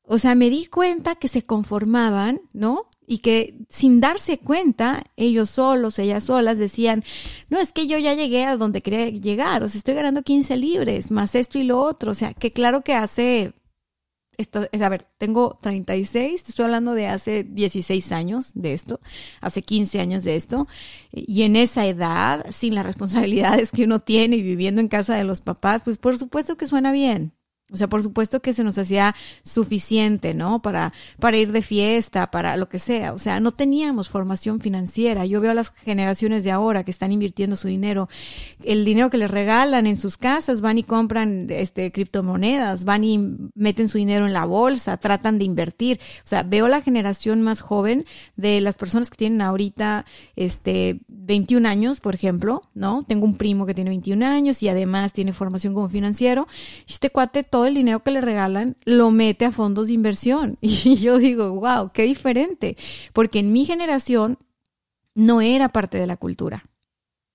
O 0.05 0.17
sea, 0.17 0.35
me 0.35 0.49
di 0.49 0.65
cuenta 0.65 1.15
que 1.15 1.27
se 1.27 1.45
conformaban, 1.45 2.41
¿no? 2.53 2.89
Y 3.13 3.19
que 3.19 3.53
sin 3.69 3.99
darse 3.99 4.39
cuenta, 4.39 5.03
ellos 5.17 5.51
solos, 5.51 5.99
ellas 5.99 6.23
solas 6.23 6.57
decían, 6.57 7.03
no, 7.47 7.59
es 7.59 7.71
que 7.71 7.85
yo 7.85 7.99
ya 7.99 8.15
llegué 8.15 8.45
a 8.45 8.57
donde 8.57 8.81
quería 8.81 9.07
llegar, 9.07 9.61
o 9.61 9.67
sea, 9.67 9.77
estoy 9.77 9.93
ganando 9.93 10.23
15 10.23 10.57
libres, 10.57 11.11
más 11.11 11.35
esto 11.35 11.59
y 11.59 11.63
lo 11.63 11.79
otro, 11.79 12.09
o 12.09 12.15
sea, 12.15 12.33
que 12.33 12.49
claro 12.49 12.81
que 12.81 12.95
hace 12.95 13.53
Esto, 14.35 14.67
a 14.71 14.89
ver, 14.89 15.05
tengo 15.19 15.59
36, 15.61 16.43
estoy 16.47 16.65
hablando 16.65 16.95
de 16.95 17.05
hace 17.05 17.43
16 17.43 18.11
años 18.11 18.51
de 18.55 18.73
esto, 18.73 18.99
hace 19.41 19.61
15 19.61 19.99
años 19.99 20.23
de 20.23 20.35
esto, 20.35 20.67
y 21.11 21.43
en 21.43 21.55
esa 21.55 21.85
edad, 21.85 22.47
sin 22.49 22.73
las 22.73 22.85
responsabilidades 22.91 23.69
que 23.69 23.83
uno 23.83 23.99
tiene 23.99 24.37
y 24.37 24.41
viviendo 24.41 24.81
en 24.81 24.87
casa 24.87 25.13
de 25.15 25.23
los 25.23 25.41
papás, 25.41 25.83
pues 25.83 25.99
por 25.99 26.17
supuesto 26.17 26.57
que 26.57 26.65
suena 26.65 26.91
bien, 26.91 27.33
o 27.73 27.77
sea, 27.77 27.87
por 27.87 28.03
supuesto 28.03 28.39
que 28.39 28.53
se 28.53 28.63
nos 28.63 28.77
hacía 28.77 29.15
suficiente, 29.41 30.35
¿no? 30.35 30.61
Para, 30.61 30.93
para 31.19 31.37
ir 31.37 31.51
de 31.51 31.63
fiesta, 31.63 32.29
para 32.29 32.55
lo 32.55 32.69
que 32.69 32.77
sea. 32.77 33.13
O 33.13 33.17
sea, 33.17 33.39
no 33.39 33.51
teníamos 33.51 34.09
formación 34.09 34.59
financiera. 34.59 35.25
Yo 35.25 35.41
veo 35.41 35.51
a 35.51 35.55
las 35.55 35.71
generaciones 35.71 36.43
de 36.43 36.51
ahora 36.51 36.83
que 36.83 36.91
están 36.91 37.11
invirtiendo 37.11 37.55
su 37.55 37.67
dinero. 37.67 38.09
El 38.63 38.85
dinero 38.85 39.09
que 39.09 39.17
les 39.17 39.31
regalan 39.31 39.87
en 39.87 39.97
sus 39.97 40.17
casas, 40.17 40.61
van 40.61 40.77
y 40.77 40.83
compran 40.83 41.47
este, 41.49 41.91
criptomonedas, 41.91 42.83
van 42.83 43.03
y 43.03 43.17
meten 43.55 43.89
su 43.89 43.97
dinero 43.97 44.27
en 44.27 44.33
la 44.33 44.45
bolsa, 44.45 44.97
tratan 44.97 45.39
de 45.39 45.45
invertir. 45.45 45.99
O 46.19 46.27
sea, 46.27 46.43
veo 46.43 46.67
la 46.67 46.81
generación 46.81 47.41
más 47.41 47.61
joven 47.61 48.05
de 48.35 48.61
las 48.61 48.75
personas 48.75 49.09
que 49.09 49.17
tienen 49.17 49.41
ahorita 49.41 50.05
este, 50.35 50.99
21 51.07 51.67
años, 51.67 51.99
por 51.99 52.13
ejemplo, 52.13 52.61
¿no? 52.75 53.03
Tengo 53.07 53.25
un 53.25 53.35
primo 53.35 53.65
que 53.65 53.73
tiene 53.73 53.89
21 53.89 54.25
años 54.25 54.61
y 54.61 54.69
además 54.69 55.13
tiene 55.13 55.33
formación 55.33 55.73
como 55.73 55.89
financiero. 55.89 56.47
Este 56.87 57.09
cuate 57.09 57.43
todo 57.43 57.62
el 57.65 57.75
dinero 57.75 58.01
que 58.01 58.11
le 58.11 58.21
regalan 58.21 58.77
lo 58.85 59.11
mete 59.11 59.45
a 59.45 59.51
fondos 59.51 59.87
de 59.87 59.93
inversión. 59.93 60.57
Y 60.61 60.95
yo 60.95 61.17
digo, 61.17 61.59
wow, 61.59 61.91
qué 61.93 62.03
diferente. 62.03 62.77
Porque 63.13 63.39
en 63.39 63.51
mi 63.51 63.65
generación 63.65 64.37
no 65.15 65.41
era 65.41 65.69
parte 65.69 65.99
de 65.99 66.07
la 66.07 66.17
cultura. 66.17 66.65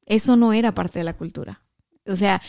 Eso 0.06 0.36
no 0.36 0.52
era 0.52 0.72
parte 0.72 0.98
de 0.98 1.04
la 1.04 1.16
cultura. 1.16 1.62
O 2.06 2.16
sea, 2.16 2.40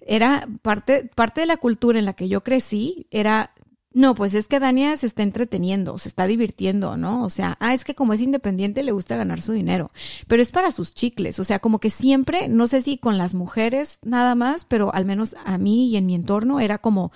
era 0.00 0.48
parte, 0.62 1.10
parte 1.14 1.40
de 1.40 1.46
la 1.46 1.56
cultura 1.56 1.98
en 1.98 2.04
la 2.04 2.14
que 2.14 2.28
yo 2.28 2.42
crecí, 2.42 3.06
era 3.10 3.52
no, 3.92 4.14
pues 4.14 4.34
es 4.34 4.46
que 4.46 4.60
Dania 4.60 4.96
se 4.96 5.06
está 5.06 5.24
entreteniendo, 5.24 5.98
se 5.98 6.08
está 6.08 6.26
divirtiendo, 6.28 6.96
¿no? 6.96 7.24
O 7.24 7.30
sea, 7.30 7.56
ah, 7.58 7.74
es 7.74 7.84
que 7.84 7.96
como 7.96 8.12
es 8.12 8.20
independiente 8.20 8.84
le 8.84 8.92
gusta 8.92 9.16
ganar 9.16 9.42
su 9.42 9.52
dinero, 9.52 9.90
pero 10.28 10.42
es 10.42 10.52
para 10.52 10.70
sus 10.70 10.94
chicles, 10.94 11.40
o 11.40 11.44
sea, 11.44 11.58
como 11.58 11.80
que 11.80 11.90
siempre, 11.90 12.48
no 12.48 12.68
sé 12.68 12.82
si 12.82 12.98
con 12.98 13.18
las 13.18 13.34
mujeres 13.34 13.98
nada 14.02 14.36
más, 14.36 14.64
pero 14.64 14.94
al 14.94 15.06
menos 15.06 15.34
a 15.44 15.58
mí 15.58 15.88
y 15.88 15.96
en 15.96 16.06
mi 16.06 16.14
entorno 16.14 16.60
era 16.60 16.78
como, 16.78 17.10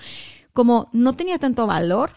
como 0.53 0.89
no 0.93 1.15
tenía 1.15 1.39
tanto 1.39 1.69
valor, 1.69 2.11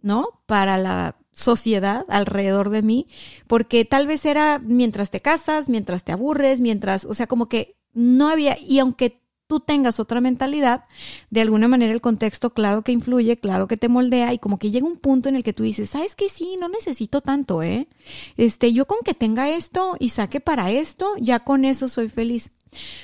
¿no? 0.00 0.28
Para 0.46 0.78
la 0.78 1.16
sociedad 1.32 2.04
alrededor 2.08 2.70
de 2.70 2.82
mí, 2.82 3.08
porque 3.48 3.84
tal 3.84 4.06
vez 4.06 4.24
era 4.26 4.60
mientras 4.60 5.10
te 5.10 5.20
casas, 5.20 5.68
mientras 5.68 6.04
te 6.04 6.12
aburres, 6.12 6.60
mientras, 6.60 7.04
o 7.04 7.14
sea, 7.14 7.26
como 7.26 7.48
que 7.48 7.76
no 7.94 8.28
había, 8.28 8.56
y 8.60 8.78
aunque 8.78 9.21
tú 9.46 9.60
tengas 9.60 10.00
otra 10.00 10.20
mentalidad, 10.20 10.84
de 11.30 11.40
alguna 11.40 11.68
manera 11.68 11.92
el 11.92 12.00
contexto, 12.00 12.54
claro 12.54 12.82
que 12.82 12.92
influye, 12.92 13.36
claro 13.36 13.68
que 13.68 13.76
te 13.76 13.88
moldea 13.88 14.32
y 14.32 14.38
como 14.38 14.58
que 14.58 14.70
llega 14.70 14.86
un 14.86 14.96
punto 14.96 15.28
en 15.28 15.36
el 15.36 15.44
que 15.44 15.52
tú 15.52 15.62
dices, 15.62 15.90
sabes 15.90 16.14
que 16.14 16.28
sí, 16.28 16.56
no 16.58 16.68
necesito 16.68 17.20
tanto, 17.20 17.62
¿eh? 17.62 17.88
Este, 18.36 18.72
yo 18.72 18.86
con 18.86 18.98
que 19.04 19.14
tenga 19.14 19.50
esto 19.50 19.96
y 19.98 20.10
saque 20.10 20.40
para 20.40 20.70
esto, 20.70 21.14
ya 21.20 21.40
con 21.40 21.64
eso 21.64 21.88
soy 21.88 22.08
feliz. 22.08 22.52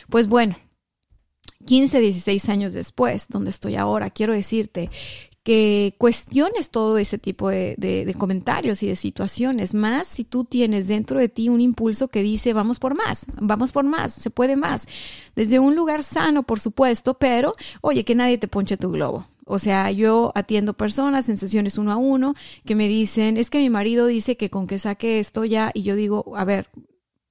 Pues 0.08 0.28
bueno, 0.28 0.56
15, 1.66 2.00
16 2.00 2.48
años 2.48 2.72
después, 2.72 3.26
donde 3.28 3.50
estoy 3.50 3.76
ahora, 3.76 4.10
quiero 4.10 4.32
decirte 4.32 4.90
que 5.48 5.94
cuestiones 5.96 6.68
todo 6.68 6.98
ese 6.98 7.16
tipo 7.16 7.48
de, 7.48 8.14
comentarios 8.18 8.82
y 8.82 8.86
de 8.86 8.96
situaciones, 8.96 9.72
más 9.72 10.06
si 10.06 10.24
tú 10.24 10.44
tienes 10.44 10.88
dentro 10.88 11.18
de 11.18 11.30
ti 11.30 11.48
un 11.48 11.62
impulso 11.62 12.08
que 12.08 12.22
dice 12.22 12.52
vamos 12.52 12.78
por 12.78 12.94
más, 12.94 13.24
vamos 13.40 13.72
por 13.72 13.86
más, 13.86 14.12
se 14.12 14.28
puede 14.28 14.56
más, 14.56 14.86
desde 15.36 15.58
un 15.58 15.74
lugar 15.74 16.02
sano, 16.02 16.42
por 16.42 16.60
supuesto, 16.60 17.14
pero 17.14 17.54
oye, 17.80 18.04
que 18.04 18.14
nadie 18.14 18.36
te 18.36 18.46
ponche 18.46 18.76
tu 18.76 18.90
globo. 18.90 19.26
O 19.46 19.58
sea, 19.58 19.90
yo 19.90 20.32
atiendo 20.34 20.74
personas 20.74 21.30
en 21.30 21.38
sesiones 21.38 21.78
uno 21.78 21.92
a 21.92 21.96
uno 21.96 22.34
que 22.66 22.74
me 22.74 22.86
dicen, 22.86 23.38
es 23.38 23.48
que 23.48 23.60
mi 23.60 23.70
marido 23.70 24.04
dice 24.04 24.36
que 24.36 24.50
con 24.50 24.66
que 24.66 24.78
saque 24.78 25.18
esto 25.18 25.46
ya, 25.46 25.70
y 25.72 25.82
yo 25.82 25.96
digo, 25.96 26.36
a 26.36 26.44
ver, 26.44 26.68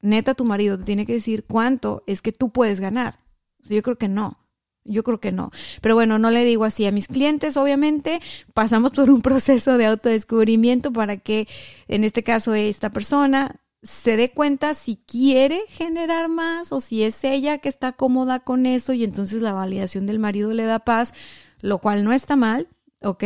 neta, 0.01 0.33
tu 0.33 0.43
marido 0.43 0.75
te 0.79 0.85
tiene 0.85 1.05
que 1.05 1.13
decir 1.13 1.45
cuánto 1.47 2.01
es 2.07 2.23
que 2.23 2.31
tú 2.31 2.49
puedes 2.49 2.79
ganar. 2.79 3.19
yo 3.61 3.83
creo 3.83 3.99
que 3.99 4.07
no. 4.07 4.39
Yo 4.87 5.03
creo 5.03 5.19
que 5.19 5.31
no. 5.31 5.51
Pero 5.81 5.95
bueno, 5.95 6.17
no 6.17 6.31
le 6.31 6.45
digo 6.45 6.63
así 6.63 6.85
a 6.85 6.91
mis 6.91 7.07
clientes, 7.07 7.57
obviamente. 7.57 8.19
Pasamos 8.53 8.91
por 8.91 9.09
un 9.11 9.21
proceso 9.23 9.77
de 9.77 9.85
autodescubrimiento 9.85 10.91
para 10.91 11.17
que, 11.17 11.47
en 11.87 12.03
este 12.03 12.23
caso, 12.23 12.53
esta 12.53 12.89
persona 12.89 13.61
se 13.83 14.17
dé 14.17 14.31
cuenta 14.31 14.73
si 14.73 14.97
quiere 14.97 15.61
generar 15.67 16.29
más 16.29 16.71
o 16.71 16.81
si 16.81 17.03
es 17.03 17.23
ella 17.23 17.59
que 17.59 17.69
está 17.69 17.93
cómoda 17.93 18.39
con 18.39 18.65
eso 18.65 18.93
y 18.93 19.03
entonces 19.03 19.41
la 19.41 19.53
validación 19.53 20.07
del 20.07 20.19
marido 20.19 20.53
le 20.53 20.63
da 20.63 20.79
paz, 20.79 21.13
lo 21.61 21.77
cual 21.77 22.03
no 22.03 22.11
está 22.11 22.35
mal, 22.35 22.67
¿ok? 23.01 23.23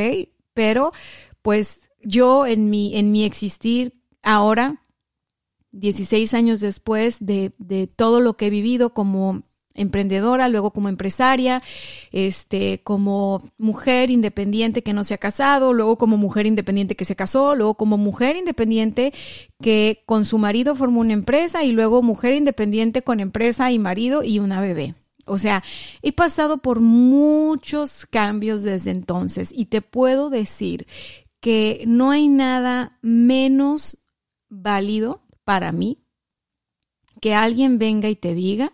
Pero 0.53 0.91
pues 1.41 1.89
yo 2.03 2.45
en 2.45 2.69
mi, 2.69 2.97
en 2.97 3.11
mi 3.11 3.23
existir 3.23 4.01
ahora, 4.21 4.83
16 5.71 6.33
años 6.33 6.59
después 6.59 7.17
de, 7.21 7.53
de 7.57 7.87
todo 7.87 8.19
lo 8.19 8.35
que 8.35 8.47
he 8.47 8.49
vivido 8.49 8.93
como 8.93 9.43
emprendedora, 9.75 10.49
luego 10.49 10.71
como 10.71 10.89
empresaria, 10.89 11.61
este, 12.11 12.81
como 12.83 13.41
mujer 13.57 14.09
independiente 14.09 14.83
que 14.83 14.93
no 14.93 15.03
se 15.03 15.13
ha 15.13 15.17
casado, 15.17 15.73
luego 15.73 15.97
como 15.97 16.17
mujer 16.17 16.45
independiente 16.45 16.95
que 16.95 17.05
se 17.05 17.15
casó, 17.15 17.55
luego 17.55 17.75
como 17.75 17.97
mujer 17.97 18.35
independiente 18.35 19.13
que 19.61 20.03
con 20.05 20.25
su 20.25 20.37
marido 20.37 20.75
formó 20.75 21.01
una 21.01 21.13
empresa 21.13 21.63
y 21.63 21.71
luego 21.71 22.01
mujer 22.01 22.33
independiente 22.33 23.01
con 23.01 23.19
empresa 23.19 23.71
y 23.71 23.79
marido 23.79 24.23
y 24.23 24.39
una 24.39 24.61
bebé. 24.61 24.95
O 25.25 25.37
sea, 25.37 25.63
he 26.01 26.11
pasado 26.11 26.57
por 26.57 26.79
muchos 26.79 28.05
cambios 28.05 28.63
desde 28.63 28.91
entonces 28.91 29.51
y 29.55 29.65
te 29.65 29.81
puedo 29.81 30.29
decir 30.29 30.87
que 31.39 31.83
no 31.87 32.11
hay 32.11 32.27
nada 32.27 32.97
menos 33.01 33.97
válido 34.49 35.21
para 35.43 35.71
mí 35.71 35.99
que 37.21 37.33
alguien 37.33 37.77
venga 37.77 38.09
y 38.09 38.15
te 38.15 38.33
diga 38.33 38.73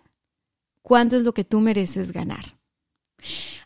cuánto 0.88 1.16
es 1.16 1.22
lo 1.22 1.34
que 1.34 1.44
tú 1.44 1.60
mereces 1.60 2.12
ganar. 2.12 2.56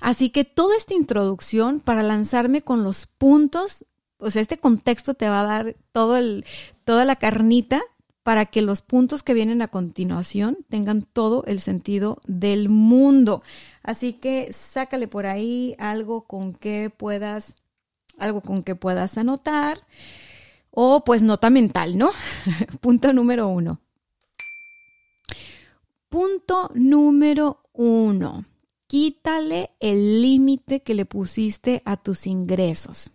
Así 0.00 0.30
que 0.30 0.44
toda 0.44 0.76
esta 0.76 0.94
introducción 0.94 1.78
para 1.78 2.02
lanzarme 2.02 2.62
con 2.62 2.82
los 2.82 3.06
puntos, 3.06 3.86
o 4.18 4.30
sea, 4.30 4.42
este 4.42 4.58
contexto 4.58 5.14
te 5.14 5.28
va 5.28 5.42
a 5.42 5.46
dar 5.46 5.76
todo 5.92 6.16
el, 6.16 6.44
toda 6.84 7.04
la 7.04 7.16
carnita 7.16 7.80
para 8.24 8.46
que 8.46 8.62
los 8.62 8.82
puntos 8.82 9.22
que 9.22 9.34
vienen 9.34 9.62
a 9.62 9.68
continuación 9.68 10.58
tengan 10.68 11.02
todo 11.02 11.44
el 11.46 11.60
sentido 11.60 12.20
del 12.26 12.68
mundo. 12.68 13.42
Así 13.82 14.14
que 14.14 14.52
sácale 14.52 15.06
por 15.06 15.26
ahí 15.26 15.76
algo 15.78 16.24
con 16.24 16.54
que 16.54 16.90
puedas, 16.90 17.54
algo 18.18 18.40
con 18.40 18.64
que 18.64 18.74
puedas 18.74 19.16
anotar. 19.16 19.86
O 20.70 21.04
pues 21.04 21.22
nota 21.22 21.50
mental, 21.50 21.98
¿no? 21.98 22.10
Punto 22.80 23.12
número 23.12 23.46
uno. 23.48 23.81
Punto 26.12 26.70
número 26.74 27.62
uno. 27.72 28.44
Quítale 28.86 29.70
el 29.80 30.20
límite 30.20 30.82
que 30.82 30.92
le 30.92 31.06
pusiste 31.06 31.80
a 31.86 31.96
tus 31.96 32.26
ingresos. 32.26 33.10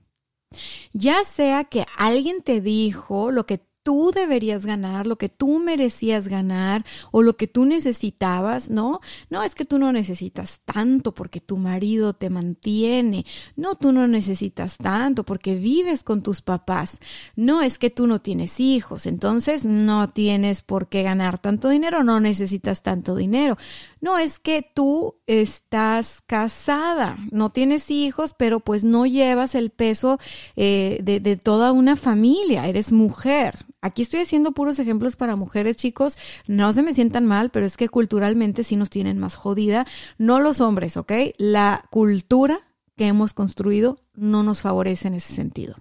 Ya 0.93 1.23
sea 1.23 1.65
que 1.65 1.85
alguien 1.95 2.41
te 2.41 2.59
dijo 2.59 3.29
lo 3.29 3.45
que 3.45 3.59
tú 3.87 4.11
deberías 4.13 4.65
ganar, 4.65 5.07
lo 5.07 5.17
que 5.17 5.29
tú 5.29 5.59
merecías 5.59 6.27
ganar 6.27 6.83
o 7.11 7.21
lo 7.21 7.37
que 7.37 7.47
tú 7.47 7.63
necesitabas, 7.63 8.69
¿no? 8.69 8.99
No 9.29 9.43
es 9.43 9.55
que 9.55 9.63
tú 9.63 9.79
no 9.79 9.93
necesitas 9.93 10.59
tanto 10.65 11.13
porque 11.13 11.39
tu 11.39 11.55
marido 11.55 12.11
te 12.11 12.29
mantiene, 12.29 13.25
no, 13.55 13.75
tú 13.75 13.93
no 13.93 14.05
necesitas 14.05 14.75
tanto 14.75 15.23
porque 15.23 15.55
vives 15.55 16.03
con 16.03 16.21
tus 16.21 16.41
papás, 16.41 16.99
no 17.37 17.61
es 17.61 17.77
que 17.77 17.89
tú 17.89 18.07
no 18.07 18.19
tienes 18.19 18.59
hijos, 18.59 19.05
entonces 19.05 19.63
no 19.63 20.09
tienes 20.09 20.63
por 20.63 20.89
qué 20.89 21.03
ganar 21.03 21.39
tanto 21.39 21.69
dinero, 21.69 22.03
no 22.03 22.19
necesitas 22.19 22.83
tanto 22.83 23.15
dinero, 23.15 23.57
no 24.01 24.17
es 24.17 24.37
que 24.37 24.69
tú 24.73 25.15
estás 25.27 26.21
casada, 26.27 27.17
no 27.31 27.51
tienes 27.51 27.89
hijos, 27.89 28.35
pero 28.37 28.59
pues 28.59 28.83
no 28.83 29.05
llevas 29.05 29.55
el 29.55 29.69
peso 29.69 30.19
eh, 30.57 30.99
de, 31.01 31.21
de 31.21 31.37
toda 31.37 31.71
una 31.71 31.95
familia, 31.95 32.67
eres 32.67 32.91
mujer, 32.91 33.55
Aquí 33.87 34.01
estoy 34.01 34.19
haciendo 34.19 34.51
puros 34.51 34.79
ejemplos 34.79 35.15
para 35.15 35.37
mujeres, 35.37 35.77
chicos. 35.77 36.17
No 36.45 36.73
se 36.73 36.83
me 36.83 36.93
sientan 36.93 37.25
mal, 37.25 37.51
pero 37.51 37.65
es 37.65 37.77
que 37.77 37.87
culturalmente 37.87 38.65
sí 38.65 38.75
nos 38.75 38.89
tienen 38.89 39.17
más 39.17 39.35
jodida. 39.35 39.87
No 40.17 40.41
los 40.41 40.59
hombres, 40.59 40.97
¿ok? 40.97 41.13
La 41.37 41.83
cultura 41.89 42.59
que 42.97 43.07
hemos 43.07 43.33
construido 43.33 43.97
no 44.13 44.43
nos 44.43 44.59
favorece 44.59 45.07
en 45.07 45.13
ese 45.13 45.33
sentido. 45.33 45.75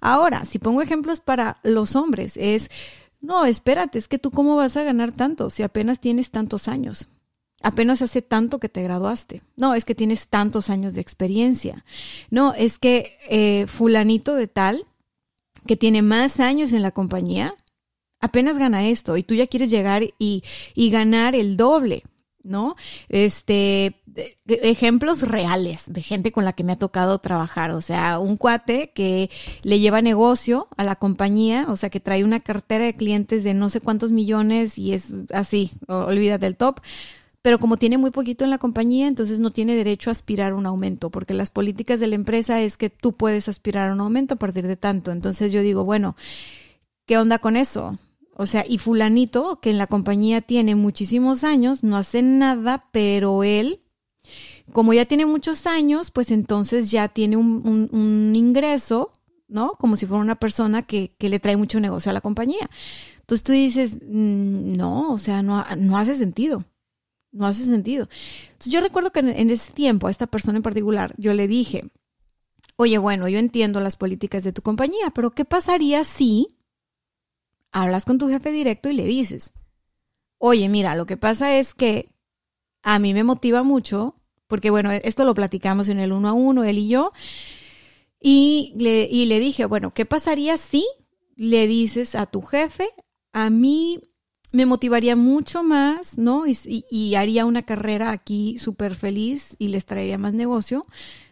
Ahora, 0.00 0.44
si 0.44 0.58
pongo 0.58 0.82
ejemplos 0.82 1.20
para 1.20 1.58
los 1.62 1.94
hombres, 1.94 2.36
es, 2.36 2.68
no, 3.20 3.44
espérate, 3.44 3.98
es 3.98 4.08
que 4.08 4.18
tú 4.18 4.32
cómo 4.32 4.56
vas 4.56 4.76
a 4.76 4.82
ganar 4.82 5.12
tanto 5.12 5.50
si 5.50 5.62
apenas 5.62 6.00
tienes 6.00 6.32
tantos 6.32 6.66
años. 6.66 7.06
Apenas 7.62 8.02
hace 8.02 8.22
tanto 8.22 8.58
que 8.58 8.68
te 8.68 8.82
graduaste. 8.82 9.42
No, 9.54 9.74
es 9.74 9.84
que 9.84 9.94
tienes 9.94 10.26
tantos 10.26 10.68
años 10.68 10.94
de 10.94 11.00
experiencia. 11.00 11.84
No, 12.28 12.54
es 12.54 12.78
que 12.78 13.18
eh, 13.28 13.66
fulanito 13.68 14.34
de 14.34 14.48
tal 14.48 14.86
que 15.70 15.76
tiene 15.76 16.02
más 16.02 16.40
años 16.40 16.72
en 16.72 16.82
la 16.82 16.90
compañía, 16.90 17.54
apenas 18.18 18.58
gana 18.58 18.88
esto 18.88 19.16
y 19.16 19.22
tú 19.22 19.36
ya 19.36 19.46
quieres 19.46 19.70
llegar 19.70 20.02
y, 20.18 20.42
y 20.74 20.90
ganar 20.90 21.36
el 21.36 21.56
doble. 21.56 22.02
¿no? 22.42 22.74
Este, 23.08 24.02
ejemplos 24.46 25.22
reales 25.22 25.84
de 25.86 26.02
gente 26.02 26.32
con 26.32 26.44
la 26.44 26.54
que 26.54 26.64
me 26.64 26.72
ha 26.72 26.78
tocado 26.78 27.18
trabajar, 27.18 27.70
o 27.70 27.80
sea, 27.80 28.18
un 28.18 28.36
cuate 28.36 28.90
que 28.92 29.30
le 29.62 29.78
lleva 29.78 30.02
negocio 30.02 30.66
a 30.76 30.82
la 30.82 30.96
compañía, 30.96 31.66
o 31.68 31.76
sea, 31.76 31.88
que 31.88 32.00
trae 32.00 32.24
una 32.24 32.40
cartera 32.40 32.86
de 32.86 32.94
clientes 32.94 33.44
de 33.44 33.54
no 33.54 33.68
sé 33.68 33.80
cuántos 33.80 34.10
millones 34.10 34.76
y 34.76 34.92
es 34.92 35.12
así, 35.32 35.70
olvídate 35.86 36.46
del 36.46 36.56
top. 36.56 36.80
Pero 37.42 37.58
como 37.58 37.78
tiene 37.78 37.96
muy 37.96 38.10
poquito 38.10 38.44
en 38.44 38.50
la 38.50 38.58
compañía, 38.58 39.08
entonces 39.08 39.40
no 39.40 39.50
tiene 39.50 39.74
derecho 39.74 40.10
a 40.10 40.12
aspirar 40.12 40.52
a 40.52 40.56
un 40.56 40.66
aumento, 40.66 41.08
porque 41.10 41.32
las 41.32 41.50
políticas 41.50 41.98
de 41.98 42.06
la 42.06 42.14
empresa 42.14 42.60
es 42.60 42.76
que 42.76 42.90
tú 42.90 43.14
puedes 43.14 43.48
aspirar 43.48 43.90
a 43.90 43.94
un 43.94 44.00
aumento 44.00 44.34
a 44.34 44.38
partir 44.38 44.66
de 44.66 44.76
tanto. 44.76 45.10
Entonces 45.10 45.50
yo 45.50 45.62
digo, 45.62 45.84
bueno, 45.84 46.16
¿qué 47.06 47.16
onda 47.16 47.38
con 47.38 47.56
eso? 47.56 47.98
O 48.36 48.46
sea, 48.46 48.64
y 48.68 48.78
fulanito, 48.78 49.60
que 49.60 49.70
en 49.70 49.78
la 49.78 49.86
compañía 49.86 50.42
tiene 50.42 50.74
muchísimos 50.74 51.42
años, 51.42 51.82
no 51.82 51.96
hace 51.96 52.22
nada, 52.22 52.88
pero 52.92 53.42
él, 53.42 53.80
como 54.72 54.92
ya 54.92 55.06
tiene 55.06 55.24
muchos 55.24 55.66
años, 55.66 56.10
pues 56.10 56.30
entonces 56.30 56.90
ya 56.90 57.08
tiene 57.08 57.38
un, 57.38 58.32
ingreso, 58.34 59.12
¿no? 59.48 59.72
Como 59.72 59.96
si 59.96 60.06
fuera 60.06 60.22
una 60.22 60.36
persona 60.36 60.82
que, 60.82 61.12
le 61.18 61.40
trae 61.40 61.56
mucho 61.56 61.80
negocio 61.80 62.10
a 62.10 62.12
la 62.12 62.20
compañía. 62.20 62.68
Entonces 63.20 63.44
tú 63.44 63.52
dices, 63.52 63.96
mm, 63.96 64.76
no, 64.76 65.10
o 65.12 65.18
sea, 65.18 65.42
no, 65.42 65.64
no 65.76 65.98
hace 65.98 66.16
sentido. 66.16 66.64
No 67.32 67.46
hace 67.46 67.64
sentido. 67.64 68.08
Entonces 68.52 68.72
yo 68.72 68.80
recuerdo 68.80 69.12
que 69.12 69.20
en, 69.20 69.28
en 69.28 69.50
ese 69.50 69.72
tiempo, 69.72 70.06
a 70.06 70.10
esta 70.10 70.26
persona 70.26 70.58
en 70.58 70.62
particular, 70.62 71.14
yo 71.16 71.32
le 71.32 71.46
dije, 71.46 71.90
oye, 72.76 72.98
bueno, 72.98 73.28
yo 73.28 73.38
entiendo 73.38 73.80
las 73.80 73.96
políticas 73.96 74.42
de 74.42 74.52
tu 74.52 74.62
compañía, 74.62 75.10
pero 75.14 75.30
¿qué 75.30 75.44
pasaría 75.44 76.02
si 76.04 76.56
hablas 77.72 78.04
con 78.04 78.18
tu 78.18 78.28
jefe 78.28 78.50
directo 78.50 78.88
y 78.90 78.94
le 78.94 79.04
dices, 79.04 79.52
oye, 80.38 80.68
mira, 80.68 80.94
lo 80.94 81.06
que 81.06 81.16
pasa 81.16 81.56
es 81.56 81.74
que 81.74 82.08
a 82.82 82.98
mí 82.98 83.14
me 83.14 83.24
motiva 83.24 83.62
mucho, 83.62 84.14
porque 84.46 84.70
bueno, 84.70 84.90
esto 84.90 85.24
lo 85.24 85.34
platicamos 85.34 85.88
en 85.88 86.00
el 86.00 86.12
uno 86.12 86.28
a 86.28 86.32
uno, 86.32 86.64
él 86.64 86.78
y 86.78 86.88
yo, 86.88 87.10
y 88.20 88.72
le, 88.76 89.08
y 89.10 89.26
le 89.26 89.38
dije, 89.38 89.66
bueno, 89.66 89.92
¿qué 89.92 90.06
pasaría 90.06 90.56
si 90.56 90.86
le 91.36 91.66
dices 91.66 92.14
a 92.14 92.26
tu 92.26 92.42
jefe, 92.42 92.88
a 93.32 93.50
mí 93.50 94.09
me 94.52 94.66
motivaría 94.66 95.16
mucho 95.16 95.62
más, 95.62 96.18
¿no? 96.18 96.44
Y, 96.46 97.14
haría 97.14 97.46
una 97.46 97.62
carrera 97.62 98.10
aquí 98.10 98.58
súper 98.58 98.94
feliz 98.94 99.54
y 99.58 99.68
les 99.68 99.86
traería 99.86 100.18
más 100.18 100.32
negocio 100.32 100.84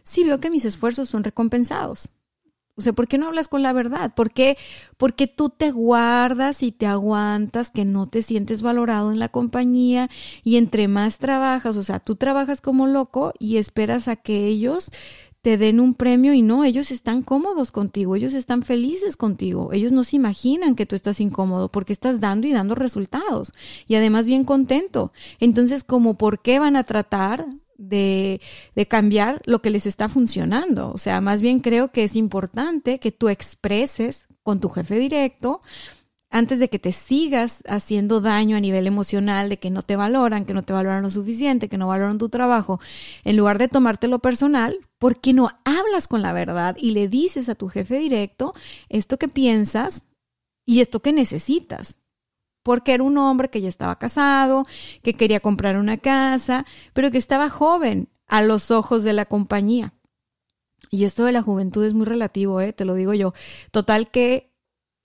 si 0.03 0.25
veo 0.25 0.41
que 0.41 0.51
mis 0.51 0.65
esfuerzos 0.65 1.09
son 1.09 1.25
recompensados. 1.25 2.09
O 2.77 2.81
sea, 2.81 2.93
¿por 2.93 3.09
qué 3.09 3.19
no 3.19 3.27
hablas 3.27 3.49
con 3.49 3.63
la 3.63 3.73
verdad? 3.73 4.15
¿Por 4.15 4.31
qué? 4.31 4.57
Porque 4.97 5.27
tú 5.27 5.51
te 5.51 5.73
guardas 5.73 6.63
y 6.63 6.71
te 6.71 6.87
aguantas 6.87 7.71
que 7.71 7.85
no 7.85 8.07
te 8.07 8.23
sientes 8.23 8.63
valorado 8.63 9.11
en 9.11 9.19
la 9.19 9.29
compañía 9.31 10.09
y 10.45 10.59
entre 10.59 10.87
más 10.87 11.19
trabajas, 11.19 11.77
o 11.77 11.83
sea, 11.83 11.99
tú 11.99 12.15
trabajas 12.15 12.61
como 12.61 12.87
loco 12.87 13.33
y 13.41 13.57
esperas 13.57 14.07
a 14.07 14.15
que 14.15 14.47
ellos 14.47 14.93
te 15.49 15.57
den 15.57 15.81
un 15.81 15.95
premio 15.95 16.35
y 16.35 16.43
no, 16.43 16.63
ellos 16.63 16.91
están 16.91 17.23
cómodos 17.23 17.73
contigo, 17.73 18.15
ellos 18.15 18.35
están 18.35 18.63
felices 18.63 19.17
contigo, 19.17 19.73
ellos 19.73 19.93
no 19.93 20.05
se 20.05 20.17
imaginan 20.17 20.75
que 20.75 20.85
tú 20.85 20.95
estás 20.95 21.21
incómodo 21.21 21.71
porque 21.71 21.95
estás 21.95 22.21
dando 22.21 22.47
y 22.47 22.53
dando 22.53 22.75
resultados 22.75 23.55
y 23.87 23.95
además 23.95 24.27
bien 24.27 24.45
contento. 24.45 25.11
Entonces, 25.41 25.85
como 25.85 26.19
por 26.19 26.43
qué 26.43 26.59
van 26.59 26.77
a 26.77 26.85
tratar 26.85 27.47
de, 27.79 28.43
de, 28.75 28.87
cambiar 28.89 29.41
lo 29.47 29.63
que 29.63 29.71
les 29.71 29.87
está 29.87 30.11
funcionando. 30.11 30.93
O 30.93 30.99
sea, 30.99 31.23
más 31.23 31.41
bien 31.41 31.61
creo 31.61 31.93
que 31.93 32.05
es 32.05 32.15
importante 32.15 32.99
que 32.99 33.11
tú 33.11 33.31
expreses 33.31 34.27
con 34.43 34.61
tu 34.61 34.69
jefe 34.69 34.99
directo 34.99 35.63
antes 36.31 36.59
de 36.59 36.69
que 36.69 36.79
te 36.79 36.93
sigas 36.93 37.63
haciendo 37.67 38.21
daño 38.21 38.59
a 38.59 38.61
nivel 38.61 38.87
emocional, 38.87 39.49
de 39.49 39.59
que 39.59 39.71
no 39.71 39.81
te 39.81 39.97
valoran, 39.97 40.45
que 40.45 40.53
no 40.53 40.63
te 40.63 40.75
valoran 40.75 41.03
lo 41.03 41.11
suficiente, 41.11 41.71
que 41.71 41.79
no 41.79 41.87
valoran 41.87 42.19
tu 42.19 42.29
trabajo, 42.29 42.81
en 43.25 43.39
lugar 43.39 43.57
de 43.57 43.69
tomártelo 43.69 44.19
personal, 44.19 44.79
¿por 44.99 45.21
qué 45.21 45.33
no 45.33 45.51
hablas 45.65 46.09
con 46.09 46.23
la 46.23 46.33
verdad 46.33 46.77
y 46.79 46.91
le 46.91 47.09
dices 47.09 47.49
a 47.49 47.55
tu 47.55 47.69
jefe 47.69 47.99
directo 47.99 48.53
esto 48.89 49.19
que 49.19 49.29
piensas 49.29 50.05
y 50.67 50.81
esto 50.81 51.01
que 51.01 51.13
necesitas? 51.13 51.99
porque 52.69 52.93
era 52.93 53.03
un 53.03 53.17
hombre 53.17 53.49
que 53.49 53.63
ya 53.63 53.69
estaba 53.71 53.99
casado, 53.99 54.67
que 55.03 55.15
quería 55.15 55.41
comprar 55.41 55.79
una 55.79 55.97
casa, 55.97 56.67
pero 56.93 57.11
que 57.11 57.17
estaba 57.17 57.49
joven 57.49 58.11
a 58.27 58.43
los 58.43 58.71
ojos 58.71 59.05
de 59.05 59.15
la 59.15 59.25
compañía. 59.25 59.95
Y 60.91 61.05
esto 61.05 61.25
de 61.25 61.33
la 61.33 61.41
juventud 61.41 61.83
es 61.87 61.95
muy 61.95 62.05
relativo, 62.05 62.61
¿eh? 62.61 62.75
te 62.75 62.85
lo 62.85 62.93
digo 62.93 63.15
yo. 63.15 63.33
Total 63.71 64.11
que 64.11 64.48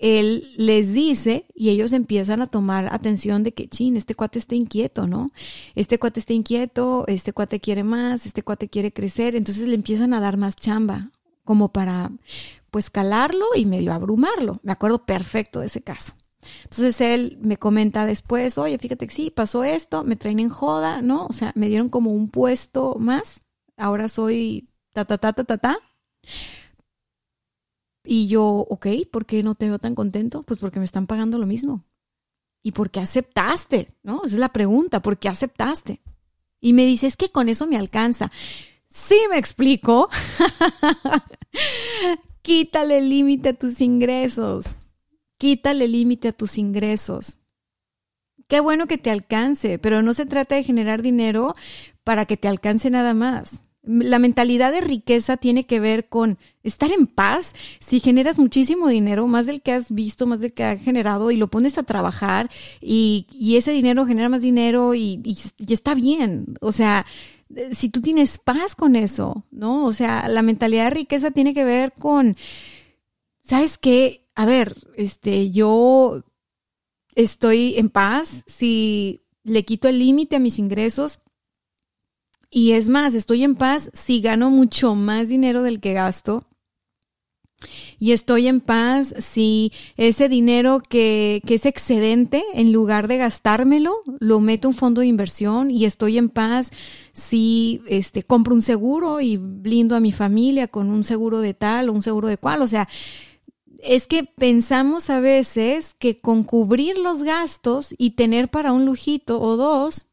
él 0.03 0.51
les 0.57 0.91
dice 0.91 1.45
y 1.55 1.69
ellos 1.69 1.93
empiezan 1.93 2.41
a 2.41 2.47
tomar 2.47 2.93
atención 2.93 3.41
de 3.43 3.53
que, 3.53 3.69
chin, 3.69 3.95
este 3.95 4.15
cuate 4.15 4.37
está 4.37 4.53
inquieto, 4.53 5.07
¿no? 5.07 5.29
Este 5.75 5.97
cuate 5.97 6.19
está 6.19 6.33
inquieto, 6.33 7.05
este 7.07 7.31
cuate 7.31 7.61
quiere 7.61 7.85
más, 7.85 8.25
este 8.25 8.43
cuate 8.43 8.67
quiere 8.67 8.91
crecer, 8.91 9.33
entonces 9.33 9.65
le 9.65 9.75
empiezan 9.75 10.13
a 10.13 10.19
dar 10.19 10.35
más 10.35 10.57
chamba, 10.57 11.11
como 11.45 11.71
para, 11.71 12.11
pues, 12.69 12.89
calarlo 12.89 13.45
y 13.55 13.65
medio 13.65 13.93
abrumarlo. 13.93 14.59
Me 14.61 14.73
acuerdo 14.73 15.05
perfecto 15.05 15.61
de 15.61 15.67
ese 15.67 15.81
caso. 15.81 16.11
Entonces 16.63 16.99
él 16.99 17.37
me 17.41 17.55
comenta 17.55 18.05
después, 18.05 18.57
oye, 18.57 18.77
fíjate 18.77 19.07
que 19.07 19.13
sí, 19.13 19.31
pasó 19.31 19.63
esto, 19.63 20.03
me 20.03 20.17
traen 20.17 20.41
en 20.41 20.49
joda, 20.49 21.01
¿no? 21.01 21.27
O 21.27 21.33
sea, 21.33 21.53
me 21.55 21.69
dieron 21.69 21.87
como 21.87 22.11
un 22.11 22.27
puesto 22.27 22.97
más, 22.99 23.39
ahora 23.77 24.09
soy 24.09 24.67
ta, 24.91 25.05
ta, 25.05 25.17
ta, 25.17 25.31
ta, 25.31 25.45
ta, 25.45 25.57
ta. 25.57 25.77
Y 28.03 28.27
yo, 28.27 28.45
ok, 28.45 28.87
¿por 29.11 29.25
qué 29.25 29.43
no 29.43 29.55
te 29.55 29.67
veo 29.67 29.79
tan 29.79 29.95
contento? 29.95 30.43
Pues 30.43 30.59
porque 30.59 30.79
me 30.79 30.85
están 30.85 31.07
pagando 31.07 31.37
lo 31.37 31.45
mismo. 31.45 31.85
¿Y 32.61 32.71
por 32.71 32.89
qué 32.89 32.99
aceptaste? 32.99 33.89
¿No? 34.03 34.23
Esa 34.25 34.35
es 34.35 34.39
la 34.39 34.53
pregunta, 34.53 35.01
¿por 35.01 35.17
qué 35.17 35.29
aceptaste? 35.29 36.01
Y 36.61 36.73
me 36.73 36.85
dice, 36.85 37.07
es 37.07 37.17
que 37.17 37.29
con 37.29 37.49
eso 37.49 37.67
me 37.67 37.77
alcanza. 37.77 38.31
Sí, 38.87 39.17
me 39.29 39.37
explico. 39.37 40.09
Quítale 42.41 43.01
límite 43.01 43.49
a 43.49 43.53
tus 43.53 43.81
ingresos. 43.81 44.65
Quítale 45.37 45.87
límite 45.87 46.29
a 46.29 46.31
tus 46.31 46.57
ingresos. 46.57 47.37
Qué 48.47 48.59
bueno 48.59 48.87
que 48.87 48.97
te 48.97 49.09
alcance, 49.09 49.79
pero 49.79 50.01
no 50.01 50.13
se 50.13 50.25
trata 50.25 50.55
de 50.55 50.63
generar 50.63 51.01
dinero 51.01 51.55
para 52.03 52.25
que 52.25 52.37
te 52.37 52.47
alcance 52.47 52.89
nada 52.89 53.13
más. 53.13 53.62
La 53.83 54.17
mentalidad 54.17 54.71
de 54.71 54.81
riqueza 54.81 55.37
tiene 55.37 55.65
que 55.65 55.79
ver 55.79 56.07
con 56.07 56.37
estar 56.63 56.91
en 56.91 57.07
paz. 57.07 57.53
Si 57.79 57.99
generas 57.99 58.37
muchísimo 58.37 58.87
dinero, 58.87 59.27
más 59.27 59.45
del 59.45 59.61
que 59.61 59.73
has 59.73 59.91
visto, 59.91 60.25
más 60.25 60.39
del 60.39 60.53
que 60.53 60.63
has 60.63 60.81
generado, 60.81 61.31
y 61.31 61.37
lo 61.37 61.49
pones 61.49 61.77
a 61.77 61.83
trabajar, 61.83 62.49
y, 62.81 63.27
ese 63.57 63.71
dinero 63.71 64.05
genera 64.05 64.29
más 64.29 64.41
dinero 64.41 64.95
y, 64.95 65.21
y 65.23 65.73
está 65.73 65.95
bien. 65.95 66.57
O 66.61 66.71
sea, 66.71 67.05
si 67.71 67.89
tú 67.89 68.01
tienes 68.01 68.37
paz 68.37 68.75
con 68.75 68.95
eso, 68.95 69.45
¿no? 69.51 69.85
O 69.85 69.91
sea, 69.91 70.27
la 70.27 70.41
mentalidad 70.41 70.85
de 70.85 70.89
riqueza 70.91 71.31
tiene 71.31 71.53
que 71.53 71.65
ver 71.65 71.93
con, 71.93 72.37
¿sabes 73.43 73.77
qué? 73.77 74.23
a 74.35 74.45
ver, 74.45 74.75
este, 74.95 75.51
yo 75.51 76.23
estoy 77.15 77.75
en 77.77 77.89
paz 77.89 78.43
si 78.47 79.21
le 79.43 79.63
quito 79.65 79.87
el 79.87 79.99
límite 79.99 80.37
a 80.37 80.39
mis 80.39 80.59
ingresos. 80.59 81.19
Y 82.55 82.73
es 82.73 82.87
más, 82.87 83.15
estoy 83.15 83.43
en 83.43 83.55
paz 83.55 83.89
si 83.93 84.21
gano 84.21 84.51
mucho 84.51 84.93
más 84.93 85.27
dinero 85.27 85.63
del 85.63 85.79
que 85.79 85.93
gasto. 85.93 86.45
Y 87.97 88.11
estoy 88.11 88.47
en 88.47 88.61
paz 88.61 89.15
si 89.17 89.71
ese 89.97 90.29
dinero 90.29 90.79
que, 90.87 91.41
que, 91.47 91.55
es 91.55 91.65
excedente, 91.65 92.43
en 92.53 92.71
lugar 92.71 93.07
de 93.07 93.17
gastármelo, 93.17 93.95
lo 94.19 94.39
meto 94.39 94.67
en 94.67 94.73
un 94.73 94.77
fondo 94.77 95.01
de 95.01 95.07
inversión. 95.07 95.71
Y 95.71 95.85
estoy 95.85 96.19
en 96.19 96.29
paz 96.29 96.69
si 97.11 97.81
este, 97.87 98.21
compro 98.21 98.53
un 98.53 98.61
seguro 98.61 99.19
y 99.19 99.37
blindo 99.37 99.95
a 99.95 99.99
mi 99.99 100.11
familia 100.11 100.67
con 100.67 100.91
un 100.91 101.03
seguro 101.03 101.39
de 101.39 101.55
tal 101.55 101.89
o 101.89 101.93
un 101.93 102.03
seguro 102.03 102.27
de 102.27 102.37
cual. 102.37 102.61
O 102.61 102.67
sea, 102.67 102.87
es 103.79 104.05
que 104.05 104.25
pensamos 104.25 105.09
a 105.09 105.19
veces 105.19 105.95
que 105.97 106.21
con 106.21 106.43
cubrir 106.43 106.99
los 106.99 107.23
gastos 107.23 107.95
y 107.97 108.11
tener 108.11 108.49
para 108.49 108.73
un 108.73 108.85
lujito 108.85 109.41
o 109.41 109.57
dos, 109.57 110.05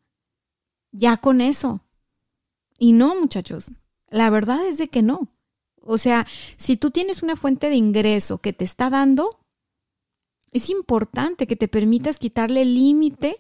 ya 0.91 1.19
con 1.19 1.43
eso. 1.43 1.83
Y 2.81 2.93
no, 2.93 3.15
muchachos, 3.15 3.67
la 4.09 4.31
verdad 4.31 4.67
es 4.67 4.79
de 4.79 4.89
que 4.89 5.03
no. 5.03 5.29
O 5.83 5.99
sea, 5.99 6.27
si 6.57 6.79
tú 6.79 6.91
tienes 6.91 7.23
una 7.23 7.37
fuente 7.37 7.69
de 7.69 7.77
ingreso 7.77 8.39
que 8.39 8.55
te 8.55 8.65
está 8.65 8.89
dando, 8.89 9.39
es 10.51 10.71
importante 10.71 11.47
que 11.47 11.57
te 11.57 11.69
permitas 11.69 12.19
quitarle 12.19 12.65
límite 12.65 13.39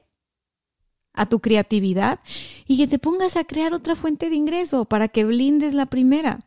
a 1.14 1.26
tu 1.26 1.40
creatividad 1.40 2.20
y 2.66 2.76
que 2.76 2.86
te 2.86 2.98
pongas 2.98 3.36
a 3.36 3.44
crear 3.44 3.72
otra 3.72 3.96
fuente 3.96 4.28
de 4.28 4.36
ingreso 4.36 4.84
para 4.84 5.08
que 5.08 5.24
blindes 5.24 5.72
la 5.72 5.86
primera. 5.86 6.46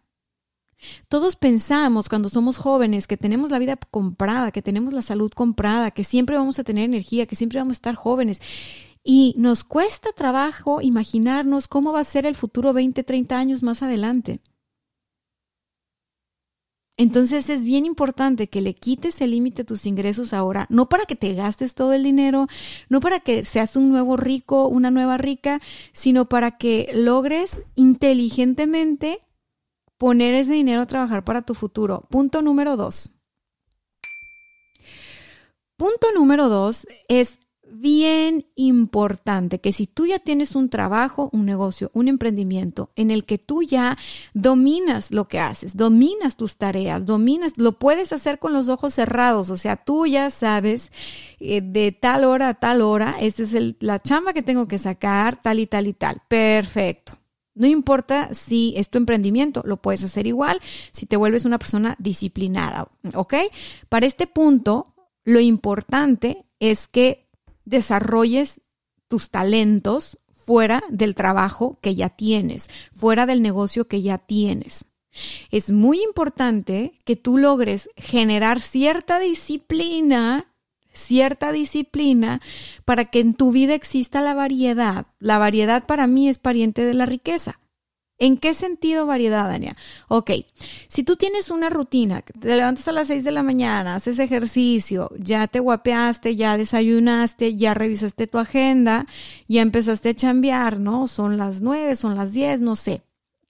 Todos 1.08 1.36
pensamos 1.36 2.10
cuando 2.10 2.30
somos 2.30 2.58
jóvenes 2.58 3.08
que 3.08 3.18
tenemos 3.18 3.50
la 3.50 3.58
vida 3.58 3.76
comprada, 3.76 4.52
que 4.52 4.62
tenemos 4.62 4.94
la 4.94 5.02
salud 5.02 5.32
comprada, 5.32 5.90
que 5.90 6.04
siempre 6.04 6.38
vamos 6.38 6.60
a 6.60 6.64
tener 6.64 6.86
energía, 6.86 7.26
que 7.26 7.36
siempre 7.36 7.60
vamos 7.60 7.74
a 7.74 7.80
estar 7.80 7.96
jóvenes. 7.96 8.40
Y 9.04 9.36
nos 9.38 9.64
cuesta 9.64 10.12
trabajo 10.14 10.82
imaginarnos 10.82 11.68
cómo 11.68 11.92
va 11.92 12.00
a 12.00 12.06
ser 12.06 12.26
el 12.26 12.36
futuro 12.36 12.72
20, 12.74 13.04
30 13.04 13.38
años 13.38 13.64
más 13.64 13.84
adelante. 13.84 14.40
Entonces 16.96 17.50
es 17.50 17.64
bien 17.64 17.86
importante 17.86 18.48
que 18.48 18.62
le 18.62 18.76
quites 18.76 19.20
el 19.22 19.32
límite 19.32 19.64
a 19.64 19.66
tus 19.66 19.88
ingresos 19.88 20.32
ahora, 20.32 20.68
no 20.70 20.90
para 20.90 21.06
que 21.06 21.16
te 21.16 21.34
gastes 21.34 21.74
todo 21.74 21.94
el 21.94 22.04
dinero, 22.04 22.48
no 22.88 23.00
para 23.00 23.20
que 23.20 23.44
seas 23.44 23.76
un 23.76 23.90
nuevo 23.90 24.16
rico, 24.16 24.68
una 24.68 24.92
nueva 24.92 25.18
rica, 25.18 25.60
sino 25.92 26.30
para 26.30 26.58
que 26.58 26.92
logres 26.94 27.60
inteligentemente 27.76 29.20
poner 29.98 30.36
ese 30.36 30.54
dinero 30.54 30.82
a 30.82 30.88
trabajar 30.88 31.24
para 31.24 31.42
tu 31.42 31.56
futuro. 31.56 32.08
Punto 32.10 32.44
número 32.44 32.78
dos. 32.78 33.12
Punto 35.78 36.08
número 36.14 36.48
dos 36.48 36.86
es 37.08 37.40
bien 37.72 38.46
importante 38.56 39.60
que 39.60 39.74
si 39.74 39.88
tú 39.88 40.06
ya 40.06 40.20
tienes 40.20 40.56
un 40.56 40.70
trabajo, 40.70 41.30
un 41.34 41.46
negocio, 41.46 41.92
un 41.94 42.08
emprendimiento 42.08 42.92
en 42.96 43.12
el 43.12 43.26
que 43.26 43.38
tú 43.38 43.64
ya 43.64 43.98
dominas 44.34 45.12
lo 45.12 45.28
que 45.28 45.40
haces, 45.40 45.76
dominas 45.76 46.38
tus 46.38 46.58
tareas, 46.58 47.06
dominas, 47.06 47.54
lo 47.58 47.80
puedes 47.80 48.14
hacer 48.14 48.40
con 48.40 48.54
los 48.54 48.70
ojos 48.70 48.94
cerrados, 48.94 49.50
o 49.50 49.58
sea, 49.58 49.76
tú 49.78 50.06
ya 50.06 50.30
sabes 50.30 50.92
eh, 51.40 51.62
de 51.62 51.92
tal 51.92 52.24
hora 52.26 52.50
a 52.50 52.54
tal 52.54 52.82
hora, 52.82 53.16
esta 53.20 53.44
es 53.44 53.56
la 53.80 54.00
chamba 54.00 54.34
que 54.34 54.44
tengo 54.44 54.68
que 54.68 54.78
sacar, 54.78 55.42
tal 55.42 55.60
y 55.60 55.68
tal 55.68 55.88
y 55.88 55.94
tal. 55.94 56.22
Perfecto. 56.28 57.18
No 57.56 57.68
importa 57.68 58.34
si 58.34 58.74
es 58.78 58.90
tu 58.90 58.98
emprendimiento, 58.98 59.62
lo 59.66 59.78
puedes 59.78 60.04
hacer 60.04 60.26
igual 60.26 60.60
si 60.92 61.06
te 61.06 61.18
vuelves 61.18 61.46
una 61.46 61.60
persona 61.60 61.96
disciplinada, 62.00 62.88
¿ok? 63.14 63.36
Para 63.90 64.08
este 64.08 64.26
punto, 64.26 64.96
lo 65.24 65.40
importante 65.40 66.46
es 66.60 66.88
que 66.88 67.23
desarrolles 67.66 68.62
tus 69.08 69.30
talentos 69.30 70.20
fuera 70.32 70.84
del 70.90 71.16
trabajo 71.16 71.78
que 71.82 71.96
ya 71.96 72.10
tienes, 72.10 72.70
fuera 72.94 73.26
del 73.26 73.42
negocio 73.42 73.88
que 73.88 74.02
ya 74.02 74.18
tienes. 74.18 74.86
Es 75.52 75.72
muy 75.72 76.02
importante 76.02 76.94
que 77.06 77.16
tú 77.16 77.38
logres 77.38 77.90
generar 77.96 78.60
cierta 78.60 79.20
disciplina, 79.20 80.52
cierta 80.92 81.52
disciplina 81.52 82.42
para 82.86 83.06
que 83.06 83.20
en 83.20 83.34
tu 83.34 83.52
vida 83.52 83.76
exista 83.76 84.22
la 84.22 84.34
variedad. 84.34 85.08
La 85.20 85.38
variedad 85.38 85.86
para 85.86 86.08
mí 86.08 86.30
es 86.30 86.40
pariente 86.40 86.84
de 86.84 86.94
la 86.94 87.06
riqueza. 87.06 87.60
¿En 88.24 88.38
qué 88.38 88.54
sentido 88.54 89.06
variedad, 89.06 89.50
Dania? 89.50 89.76
Ok, 90.08 90.32
si 90.88 91.04
tú 91.04 91.18
tienes 91.18 91.50
una 91.50 91.70
rutina, 91.70 92.22
te 92.22 92.56
levantas 92.56 92.88
a 92.88 92.94
las 92.94 93.08
6 93.08 93.26
de 93.26 93.32
la 93.32 93.44
mañana, 93.44 93.96
haces 93.96 94.18
ejercicio, 94.18 95.12
ya 95.20 95.46
te 95.48 95.60
guapeaste, 95.60 96.38
ya 96.38 96.56
desayunaste, 96.56 97.58
ya 97.58 97.74
revisaste 97.74 98.28
tu 98.28 98.38
agenda, 98.38 99.06
ya 99.50 99.62
empezaste 99.62 100.08
a 100.08 100.14
chambear, 100.14 100.80
¿no? 100.80 101.10
Son 101.10 101.36
las 101.36 101.60
9, 101.60 101.98
son 101.98 102.16
las 102.16 102.32
10, 102.32 102.62
no 102.62 102.78
sé. 102.78 103.02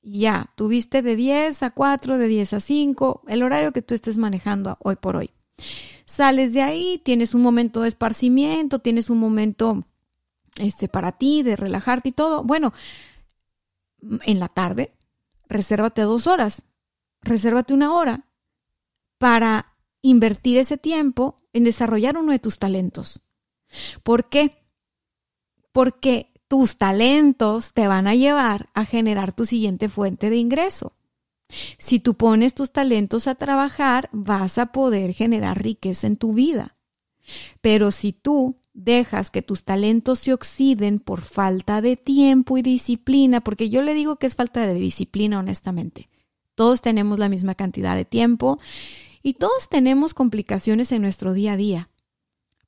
Ya, 0.02 0.50
tuviste 0.56 1.04
de 1.04 1.18
10 1.18 1.62
a 1.62 1.70
4, 1.70 2.18
de 2.18 2.28
10 2.28 2.54
a 2.54 2.60
5, 2.60 3.22
el 3.28 3.44
horario 3.44 3.74
que 3.74 3.84
tú 3.84 3.94
estés 3.94 4.18
manejando 4.18 4.80
hoy 4.82 4.96
por 4.96 5.18
hoy. 5.18 5.30
Sales 6.06 6.52
de 6.54 6.64
ahí, 6.64 7.00
tienes 7.04 7.36
un 7.36 7.44
momento 7.44 7.82
de 7.82 7.90
esparcimiento, 7.90 8.80
tienes 8.80 9.12
un 9.12 9.20
momento 9.20 9.86
este, 10.56 10.88
para 10.88 11.12
ti, 11.12 11.44
de 11.44 11.58
relajarte 11.58 12.10
y 12.10 12.12
todo. 12.12 12.42
Bueno, 12.42 12.74
en 14.26 14.40
la 14.40 14.48
tarde, 14.48 14.92
resérvate 15.48 16.02
dos 16.02 16.28
horas, 16.28 16.64
resérvate 17.22 17.74
una 17.74 17.94
hora 17.94 18.28
para 19.18 19.78
invertir 20.02 20.58
ese 20.58 20.78
tiempo 20.78 21.38
en 21.54 21.64
desarrollar 21.64 22.18
uno 22.18 22.32
de 22.32 22.40
tus 22.40 22.60
talentos. 22.60 23.24
¿Por 24.04 24.30
qué? 24.30 24.64
Porque 25.72 26.34
tus 26.48 26.78
talentos 26.78 27.74
te 27.74 27.88
van 27.88 28.08
a 28.08 28.16
llevar 28.16 28.70
a 28.74 28.86
generar 28.86 29.34
tu 29.34 29.46
siguiente 29.46 29.90
fuente 29.90 30.30
de 30.30 30.38
ingreso. 30.38 30.94
Si 31.78 32.00
tú 32.00 32.16
pones 32.16 32.54
tus 32.54 32.72
talentos 32.72 33.28
a 33.28 33.36
trabajar, 33.36 34.10
vas 34.12 34.58
a 34.58 34.68
poder 34.68 35.14
generar 35.14 35.62
riqueza 35.62 36.08
en 36.08 36.18
tu 36.18 36.34
vida. 36.34 36.76
Pero 37.62 37.92
si 37.92 38.12
tú 38.12 38.56
dejas 38.74 39.30
que 39.30 39.42
tus 39.42 39.64
talentos 39.64 40.20
se 40.20 40.34
oxiden 40.34 41.00
por 41.00 41.22
falta 41.22 41.82
de 41.82 41.96
tiempo 41.96 42.58
y 42.58 42.62
disciplina, 42.62 43.42
porque 43.42 43.70
yo 43.70 43.82
le 43.82 43.94
digo 43.94 44.18
que 44.18 44.28
es 44.28 44.36
falta 44.36 44.66
de 44.66 44.74
disciplina, 44.74 45.40
honestamente. 45.40 46.08
Todos 46.56 46.82
tenemos 46.82 47.20
la 47.20 47.30
misma 47.30 47.56
cantidad 47.56 47.96
de 47.96 48.06
tiempo 48.06 48.60
y 49.22 49.36
todos 49.36 49.70
tenemos 49.70 50.14
complicaciones 50.14 50.92
en 50.92 51.02
nuestro 51.02 51.34
día 51.34 51.54
a 51.54 51.58
día. 51.58 51.90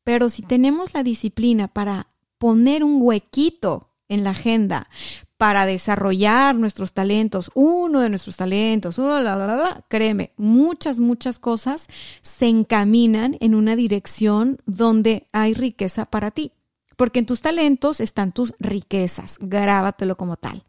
Pero 0.04 0.30
si 0.30 0.42
tenemos 0.44 0.94
la 0.94 1.04
disciplina 1.04 1.68
para 1.68 2.08
poner 2.38 2.84
un 2.84 3.02
huequito 3.02 3.90
en 4.08 4.24
la 4.24 4.32
agenda 4.32 4.88
para 5.38 5.66
desarrollar 5.66 6.56
nuestros 6.56 6.94
talentos, 6.94 7.52
uno 7.56 8.00
de 8.00 8.10
nuestros 8.10 8.38
talentos, 8.38 8.98
uh, 9.00 9.04
créeme, 9.90 10.32
muchas, 10.38 10.98
muchas 10.98 11.40
cosas 11.40 11.88
se 12.22 12.48
encaminan 12.48 13.38
en 13.42 13.56
una 13.56 13.76
dirección 13.76 14.62
donde 14.66 15.28
hay 15.34 15.54
riqueza 15.54 16.06
para 16.06 16.32
ti. 16.32 16.52
Porque 16.96 17.20
en 17.20 17.26
tus 17.26 17.42
talentos 17.42 18.00
están 18.00 18.32
tus 18.32 18.54
riquezas. 18.58 19.38
Grábatelo 19.42 20.16
como 20.16 20.38
tal. 20.38 20.64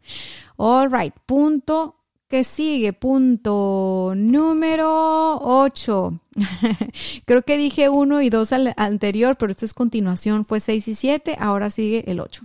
All 0.57 0.91
right. 0.91 1.13
Punto 1.25 1.95
que 2.27 2.43
sigue. 2.43 2.91
Punto 2.91 4.11
número 4.13 5.39
8. 5.41 6.19
Creo 7.25 7.41
que 7.43 7.57
dije 7.57 7.87
1 7.87 8.21
y 8.21 8.29
2 8.29 8.51
al 8.51 8.73
anterior, 8.75 9.37
pero 9.37 9.53
esto 9.53 9.63
es 9.63 9.73
continuación. 9.73 10.45
Fue 10.45 10.59
6 10.59 10.89
y 10.89 10.95
7. 10.95 11.37
Ahora 11.39 11.69
sigue 11.69 12.03
el 12.11 12.19
8. 12.19 12.43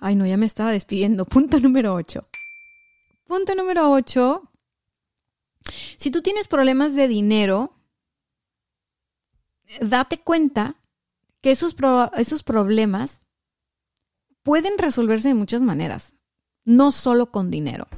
Ay, 0.00 0.14
no, 0.14 0.26
ya 0.26 0.36
me 0.36 0.46
estaba 0.46 0.72
despidiendo. 0.72 1.24
Punto 1.26 1.60
número 1.60 1.94
8. 1.94 2.26
Punto 3.26 3.54
número 3.54 3.90
8. 3.90 4.42
Si 5.96 6.10
tú 6.10 6.22
tienes 6.22 6.46
problemas 6.46 6.94
de 6.94 7.08
dinero, 7.08 7.74
date 9.80 10.18
cuenta 10.18 10.76
que 11.40 11.50
esos, 11.50 11.74
esos 12.16 12.42
problemas 12.42 13.20
pueden 14.42 14.78
resolverse 14.78 15.28
de 15.28 15.34
muchas 15.34 15.62
maneras, 15.62 16.14
no 16.64 16.92
solo 16.92 17.32
con 17.32 17.50
dinero. 17.50 17.88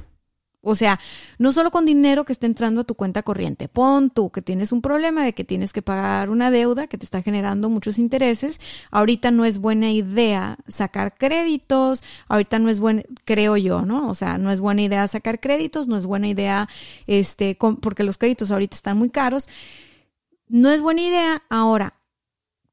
O 0.61 0.75
sea, 0.75 0.99
no 1.37 1.53
solo 1.53 1.71
con 1.71 1.85
dinero 1.85 2.25
que 2.25 2.33
está 2.33 2.45
entrando 2.45 2.81
a 2.81 2.83
tu 2.83 2.95
cuenta 2.95 3.23
corriente. 3.23 3.69
Pon 3.69 4.09
tú 4.09 4.29
que 4.29 4.41
tienes 4.41 4.73
un 4.73 4.81
problema 4.81 5.23
de 5.23 5.33
que 5.33 5.45
tienes 5.45 5.71
que 5.71 5.81
pagar 5.81 6.29
una 6.29 6.51
deuda 6.51 6.87
que 6.87 6.97
te 6.97 7.05
está 7.05 7.21
generando 7.21 7.69
muchos 7.69 7.97
intereses. 7.97 8.59
Ahorita 8.91 9.31
no 9.31 9.45
es 9.45 9.57
buena 9.57 9.91
idea 9.91 10.57
sacar 10.67 11.15
créditos. 11.17 12.03
Ahorita 12.27 12.59
no 12.59 12.69
es 12.69 12.79
buena, 12.79 13.03
creo 13.23 13.55
yo, 13.55 13.83
¿no? 13.85 14.09
O 14.09 14.15
sea, 14.15 14.37
no 14.37 14.51
es 14.51 14.59
buena 14.59 14.81
idea 14.81 15.07
sacar 15.07 15.39
créditos, 15.39 15.87
no 15.87 15.95
es 15.95 16.05
buena 16.05 16.27
idea, 16.27 16.67
este, 17.07 17.57
porque 17.81 18.03
los 18.03 18.17
créditos 18.17 18.51
ahorita 18.51 18.75
están 18.75 18.97
muy 18.97 19.09
caros. 19.09 19.47
No 20.49 20.71
es 20.71 20.81
buena 20.81 21.01
idea. 21.01 21.43
Ahora, 21.49 21.93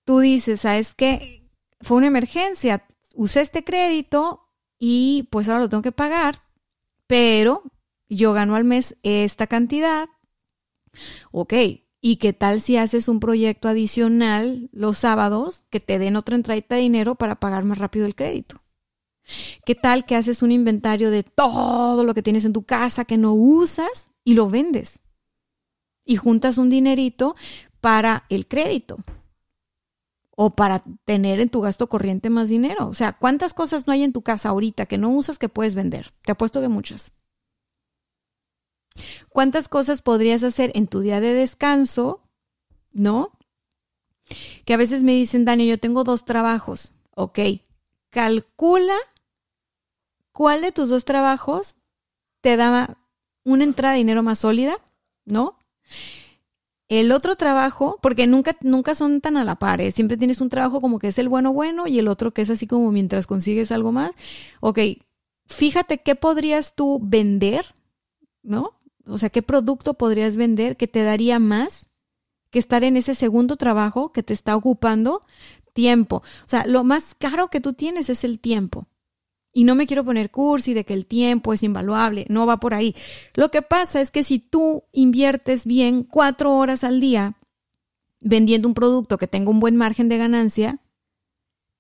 tú 0.05 0.19
dices, 0.21 0.63
¿sabes 0.63 0.95
qué? 0.95 1.49
Fue 1.83 1.99
una 1.99 2.09
emergencia. 2.09 2.85
Usé 3.15 3.43
este 3.43 3.63
crédito 3.63 4.49
y 4.79 5.29
pues 5.31 5.49
ahora 5.49 5.61
lo 5.61 5.69
tengo 5.69 5.83
que 5.83 5.93
pagar 5.93 6.47
pero 7.07 7.63
yo 8.09 8.33
gano 8.33 8.57
al 8.57 8.65
mes 8.65 8.97
esta 9.03 9.47
cantidad. 9.47 10.09
Ok, 11.31 11.55
¿y 12.01 12.17
qué 12.17 12.33
tal 12.33 12.61
si 12.61 12.77
haces 12.77 13.09
un 13.09 13.21
proyecto 13.21 13.69
adicional 13.69 14.69
los 14.73 14.99
sábados 14.99 15.65
que 15.71 15.81
te 15.81 15.99
den 15.99 16.17
otra 16.17 16.37
entrada 16.37 16.61
de 16.69 16.77
dinero 16.77 17.15
para 17.15 17.41
pagar 17.41 17.65
más 17.65 17.79
rápido 17.79 18.07
el 18.07 18.15
crédito? 18.15 18.63
¿Qué 19.65 19.75
tal 19.75 20.07
que 20.07 20.15
haces 20.15 20.43
un 20.43 20.53
inventario 20.53 21.11
de 21.11 21.25
todo 21.25 22.05
lo 22.05 22.15
que 22.15 22.23
tienes 22.23 22.45
en 22.45 22.53
tu 22.53 22.63
casa 22.63 23.05
que 23.05 23.17
no 23.17 23.35
usas 23.35 24.09
y 24.25 24.35
lo 24.35 24.49
vendes? 24.49 25.01
Y 26.05 26.17
juntas 26.17 26.59
un 26.59 26.71
dinerito 26.71 27.35
para 27.81 28.25
el 28.29 28.47
crédito 28.47 28.99
o 30.37 30.51
para 30.51 30.85
tener 31.05 31.41
en 31.41 31.49
tu 31.49 31.61
gasto 31.61 31.89
corriente 31.89 32.31
más 32.31 32.49
dinero. 32.49 32.87
O 32.87 32.95
sea, 32.95 33.15
¿cuántas 33.15 33.55
cosas 33.55 33.87
no 33.87 33.93
hay 33.93 34.05
en 34.05 34.13
tu 34.13 34.23
casa 34.23 34.51
ahorita 34.51 34.87
que 34.87 34.99
no 34.99 35.11
usas 35.11 35.39
que 35.39 35.49
puedes 35.49 35.75
vender? 35.75 36.13
Te 36.23 36.33
apuesto 36.33 36.61
que 36.61 36.69
muchas. 36.69 37.13
¿Cuántas 39.29 39.69
cosas 39.69 40.03
podrías 40.03 40.43
hacer 40.43 40.73
en 40.75 40.87
tu 40.87 41.01
día 41.01 41.21
de 41.21 41.35
descanso? 41.35 42.23
¿No? 42.93 43.33
Que 44.65 44.75
a 44.75 44.77
veces 44.77 45.03
me 45.03 45.13
dicen, 45.13 45.45
Dani, 45.45 45.67
yo 45.67 45.79
tengo 45.79 46.05
dos 46.05 46.25
trabajos. 46.25 46.93
Ok, 47.15 47.39
calcula 48.11 48.97
cuál 50.33 50.61
de 50.61 50.73
tus 50.73 50.89
dos 50.89 51.05
trabajos 51.05 51.77
te 52.41 52.57
da 52.57 52.99
una 53.45 53.65
entrada 53.65 53.93
de 53.93 53.99
dinero 53.99 54.23
más 54.23 54.41
sólida, 54.41 54.79
¿no? 55.25 55.59
El 56.89 57.11
otro 57.11 57.37
trabajo, 57.37 57.99
porque 58.01 58.27
nunca, 58.27 58.57
nunca 58.61 58.95
son 58.95 59.21
tan 59.21 59.37
a 59.37 59.45
la 59.45 59.57
par, 59.57 59.81
¿eh? 59.81 59.91
siempre 59.91 60.17
tienes 60.17 60.41
un 60.41 60.49
trabajo 60.49 60.81
como 60.81 60.99
que 60.99 61.09
es 61.09 61.19
el 61.19 61.29
bueno 61.29 61.53
bueno 61.53 61.87
y 61.89 61.99
el 61.99 62.07
otro 62.07 62.33
que 62.33 62.43
es 62.43 62.51
así 62.51 62.67
como 62.67 62.93
mientras 62.93 63.27
consigues 63.27 63.73
algo 63.73 63.93
más. 63.93 64.13
Ok, 64.61 64.79
fíjate 65.47 65.99
qué 65.99 66.15
podrías 66.15 66.75
tú 66.75 67.01
vender, 67.03 67.75
¿no? 68.43 68.76
O 69.07 69.19
sea, 69.19 69.31
¿qué 69.31 69.43
producto 69.43 69.95
podrías 69.95 70.37
vender 70.37 70.77
que 70.77 70.89
te 70.89 71.03
daría 71.03 71.39
más 71.39 71.89
que 72.51 72.59
estar 72.59 72.85
en 72.85 72.97
ese 72.97 73.15
segundo 73.15 73.57
trabajo 73.57 74.13
que 74.13 74.23
te 74.23 74.35
está 74.35 74.57
ocupando 74.57 75.21
tiempo? 75.73 76.17
O 76.17 76.49
sea, 76.49 76.67
lo 76.67 76.85
más 76.85 77.15
caro 77.19 77.49
que 77.49 77.61
tú 77.61 77.73
tienes 77.73 78.09
es 78.09 78.25
el 78.25 78.41
tiempo. 78.41 78.89
Y 79.53 79.65
no 79.65 79.75
me 79.75 79.87
quiero 79.87 80.05
poner 80.05 80.31
cursi 80.31 80.75
de 80.75 80.85
que 80.85 80.93
el 80.93 81.07
tiempo 81.07 81.55
es 81.55 81.63
invaluable, 81.63 82.27
no 82.29 82.45
va 82.45 82.59
por 82.59 82.75
ahí. 82.75 82.95
Lo 83.35 83.51
que 83.51 83.63
pasa 83.63 84.03
es 84.03 84.11
que 84.11 84.23
si 84.23 84.39
tú 84.39 84.85
inviertes 84.93 85.65
bien 85.65 86.03
cuatro 86.03 86.55
horas 86.55 86.85
al 86.85 87.01
día 87.01 87.39
vendiendo 88.21 88.69
un 88.69 88.75
producto 88.75 89.17
que 89.17 89.29
tenga 89.29 89.51
un 89.51 89.61
buen 89.61 89.77
margen 89.77 90.11
de 90.11 90.19
ganancia, 90.19 90.81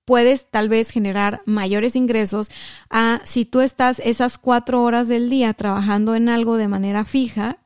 puedes 0.06 0.46
tal 0.46 0.70
vez 0.70 0.90
generar 0.90 1.42
mayores 1.44 1.96
ingresos 1.96 2.48
a 2.88 3.20
si 3.24 3.44
tú 3.44 3.60
estás 3.60 3.98
esas 3.98 4.38
cuatro 4.38 4.82
horas 4.82 5.08
del 5.08 5.28
día 5.28 5.52
trabajando 5.52 6.14
en 6.14 6.30
algo 6.30 6.56
de 6.56 6.68
manera 6.68 7.04
fija 7.04 7.58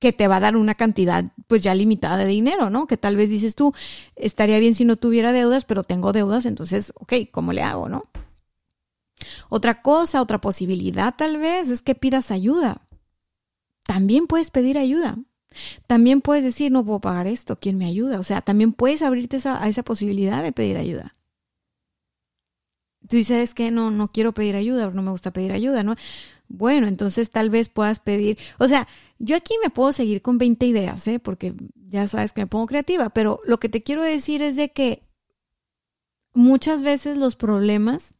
que 0.00 0.12
te 0.12 0.26
va 0.26 0.36
a 0.36 0.40
dar 0.40 0.56
una 0.56 0.74
cantidad 0.74 1.26
pues 1.46 1.62
ya 1.62 1.74
limitada 1.74 2.16
de 2.16 2.26
dinero, 2.26 2.70
¿no? 2.70 2.86
Que 2.86 2.96
tal 2.96 3.16
vez 3.16 3.30
dices 3.30 3.54
tú, 3.54 3.72
estaría 4.16 4.58
bien 4.58 4.74
si 4.74 4.84
no 4.84 4.96
tuviera 4.96 5.32
deudas, 5.32 5.64
pero 5.64 5.84
tengo 5.84 6.12
deudas, 6.12 6.46
entonces, 6.46 6.92
ok, 6.96 7.12
¿cómo 7.30 7.52
le 7.52 7.62
hago, 7.62 7.88
no? 7.88 8.04
Otra 9.48 9.82
cosa, 9.82 10.20
otra 10.20 10.40
posibilidad 10.40 11.14
tal 11.16 11.38
vez 11.38 11.68
es 11.68 11.82
que 11.82 11.94
pidas 11.94 12.30
ayuda. 12.30 12.82
También 13.84 14.26
puedes 14.26 14.50
pedir 14.50 14.78
ayuda. 14.78 15.18
También 15.86 16.20
puedes 16.20 16.44
decir, 16.44 16.72
no 16.72 16.84
puedo 16.84 17.00
pagar 17.00 17.26
esto, 17.26 17.58
¿quién 17.58 17.78
me 17.78 17.86
ayuda? 17.86 18.18
O 18.18 18.24
sea, 18.24 18.40
también 18.40 18.72
puedes 18.72 19.02
abrirte 19.02 19.38
a 19.44 19.68
esa 19.68 19.82
posibilidad 19.82 20.42
de 20.42 20.52
pedir 20.52 20.76
ayuda. 20.76 21.14
Tú 23.08 23.16
dices 23.16 23.54
que 23.54 23.70
no, 23.70 23.90
no 23.90 24.10
quiero 24.10 24.32
pedir 24.32 24.56
ayuda, 24.56 24.90
no 24.90 25.02
me 25.02 25.10
gusta 25.10 25.32
pedir 25.32 25.52
ayuda, 25.52 25.82
¿no? 25.82 25.94
Bueno, 26.48 26.88
entonces 26.88 27.30
tal 27.30 27.50
vez 27.50 27.68
puedas 27.68 28.00
pedir, 28.00 28.38
o 28.58 28.68
sea, 28.68 28.88
yo 29.18 29.36
aquí 29.36 29.54
me 29.62 29.70
puedo 29.70 29.92
seguir 29.92 30.22
con 30.22 30.38
20 30.38 30.66
ideas, 30.66 31.06
¿eh? 31.08 31.18
porque 31.18 31.54
ya 31.88 32.06
sabes 32.06 32.32
que 32.32 32.42
me 32.42 32.46
pongo 32.46 32.66
creativa, 32.66 33.10
pero 33.10 33.40
lo 33.44 33.58
que 33.58 33.68
te 33.68 33.80
quiero 33.80 34.02
decir 34.02 34.42
es 34.42 34.56
de 34.56 34.70
que 34.70 35.02
muchas 36.34 36.82
veces 36.82 37.16
los 37.16 37.34
problemas 37.34 38.15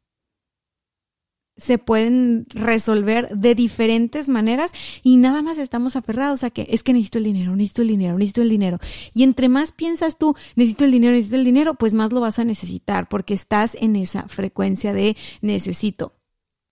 se 1.57 1.79
pueden 1.79 2.47
resolver 2.51 3.31
de 3.31 3.55
diferentes 3.55 4.29
maneras 4.29 4.73
y 5.03 5.17
nada 5.17 5.43
más 5.43 5.59
estamos 5.59 5.97
aferrados 5.97 6.45
a 6.45 6.51
que 6.51 6.67
es 6.71 6.83
que 6.83 6.93
necesito 6.93 7.19
el 7.19 7.25
dinero, 7.25 7.57
necesito 7.57 7.83
el 7.83 7.89
dinero, 7.89 8.19
necesito 8.19 8.43
el 8.43 8.51
dinero. 8.51 8.79
Y 9.15 9.23
entre 9.23 9.49
más 9.49 9.73
piensas 9.73 10.19
tú, 10.19 10.37
necesito 10.55 10.85
el 10.85 10.93
dinero, 10.93 11.13
necesito 11.13 11.37
el 11.37 11.45
dinero, 11.45 11.75
pues 11.75 11.95
más 11.95 12.13
lo 12.13 12.21
vas 12.21 12.39
a 12.39 12.45
necesitar 12.45 13.09
porque 13.09 13.35
estás 13.35 13.77
en 13.81 13.97
esa 13.97 14.29
frecuencia 14.29 14.93
de 14.93 15.17
necesito. 15.41 16.13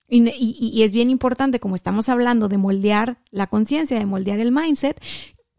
Y, 0.07 0.83
es 0.83 0.93
bien 0.93 1.11
importante, 1.11 1.61
como 1.61 1.75
estamos 1.75 2.09
hablando 2.09 2.49
de 2.49 2.59
moldear 2.59 3.19
la 3.31 3.47
conciencia, 3.47 3.99
de 3.99 4.07
moldear 4.07 4.39
el 4.39 4.53
mindset, 4.53 5.03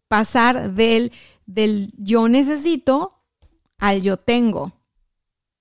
pasar 0.07 0.73
del, 0.73 1.11
del 1.45 1.91
yo 1.97 2.29
necesito 2.29 3.09
al 3.79 4.01
yo 4.01 4.17
tengo. 4.17 4.71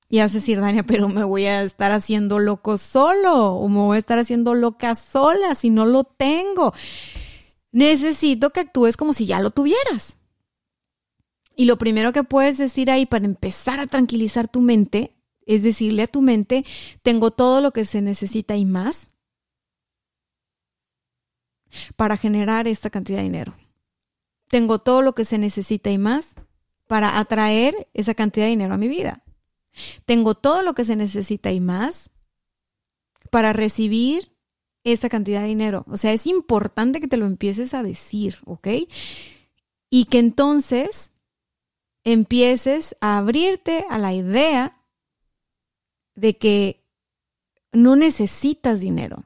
Y 0.09 0.19
vas 0.19 0.33
a 0.33 0.39
decir, 0.39 0.61
Dania, 0.61 0.83
pero 0.87 1.09
me 1.09 1.25
voy 1.25 1.47
a 1.47 1.63
estar 1.63 1.93
haciendo 1.93 2.39
loco 2.39 2.79
solo 2.79 3.55
o 3.55 3.69
me 3.69 3.81
voy 3.81 3.97
a 3.97 3.99
estar 3.99 4.19
haciendo 4.19 4.55
loca 4.55 4.95
sola 4.95 5.55
si 5.55 5.71
no 5.71 5.87
lo 5.87 6.05
tengo. 6.05 6.73
Necesito 7.73 8.51
que 8.51 8.61
actúes 8.61 8.97
como 8.97 9.13
si 9.13 9.27
ya 9.27 9.41
lo 9.41 9.51
tuvieras. 9.51 10.19
Y 11.57 11.67
lo 11.67 11.79
primero 11.79 12.13
que 12.13 12.25
puedes 12.25 12.59
decir 12.59 12.91
ahí 12.91 13.07
para 13.07 13.25
empezar 13.25 13.81
a 13.81 13.87
tranquilizar 13.87 14.49
tu 14.49 14.61
mente 14.61 15.15
es 15.47 15.63
decirle 15.63 16.05
a 16.05 16.07
tu 16.07 16.23
mente, 16.23 16.65
tengo 17.03 17.31
todo 17.31 17.61
lo 17.61 17.73
que 17.73 17.85
se 17.85 18.01
necesita 18.01 18.57
y 18.57 18.65
más 18.65 19.09
para 21.97 22.17
generar 22.17 22.69
esta 22.69 22.91
cantidad 22.91 23.19
de 23.19 23.25
dinero. 23.25 23.55
Tengo 24.49 24.79
todo 24.79 25.03
lo 25.03 25.15
que 25.15 25.25
se 25.25 25.39
necesita 25.39 25.91
y 25.91 25.99
más 25.99 26.35
para 26.87 27.19
atraer 27.19 27.89
esa 27.95 28.15
cantidad 28.15 28.47
de 28.47 28.51
dinero 28.51 28.75
a 28.75 28.79
mi 28.79 28.89
vida. 28.89 29.23
Tengo 30.05 30.35
todo 30.35 30.63
lo 30.63 30.75
que 30.75 30.85
se 30.85 30.97
necesita 30.97 31.53
y 31.53 31.61
más 31.61 32.11
para 33.31 33.53
recibir 33.53 34.33
esta 34.85 35.09
cantidad 35.09 35.41
de 35.41 35.49
dinero. 35.49 35.85
O 35.89 35.97
sea, 35.97 36.13
es 36.13 36.27
importante 36.27 37.01
que 37.01 37.09
te 37.09 37.17
lo 37.17 37.27
empieces 37.27 37.75
a 37.75 37.83
decir, 37.83 38.39
¿ok? 38.45 38.69
Y 39.91 40.05
que 40.07 40.19
entonces 40.19 41.13
empieces 42.05 42.97
a 43.01 43.19
abrirte 43.19 43.87
a 43.89 43.99
la 43.99 44.13
idea 44.13 44.83
de 46.15 46.37
que 46.37 46.85
no 47.73 47.97
necesitas 47.97 48.81
dinero. 48.81 49.25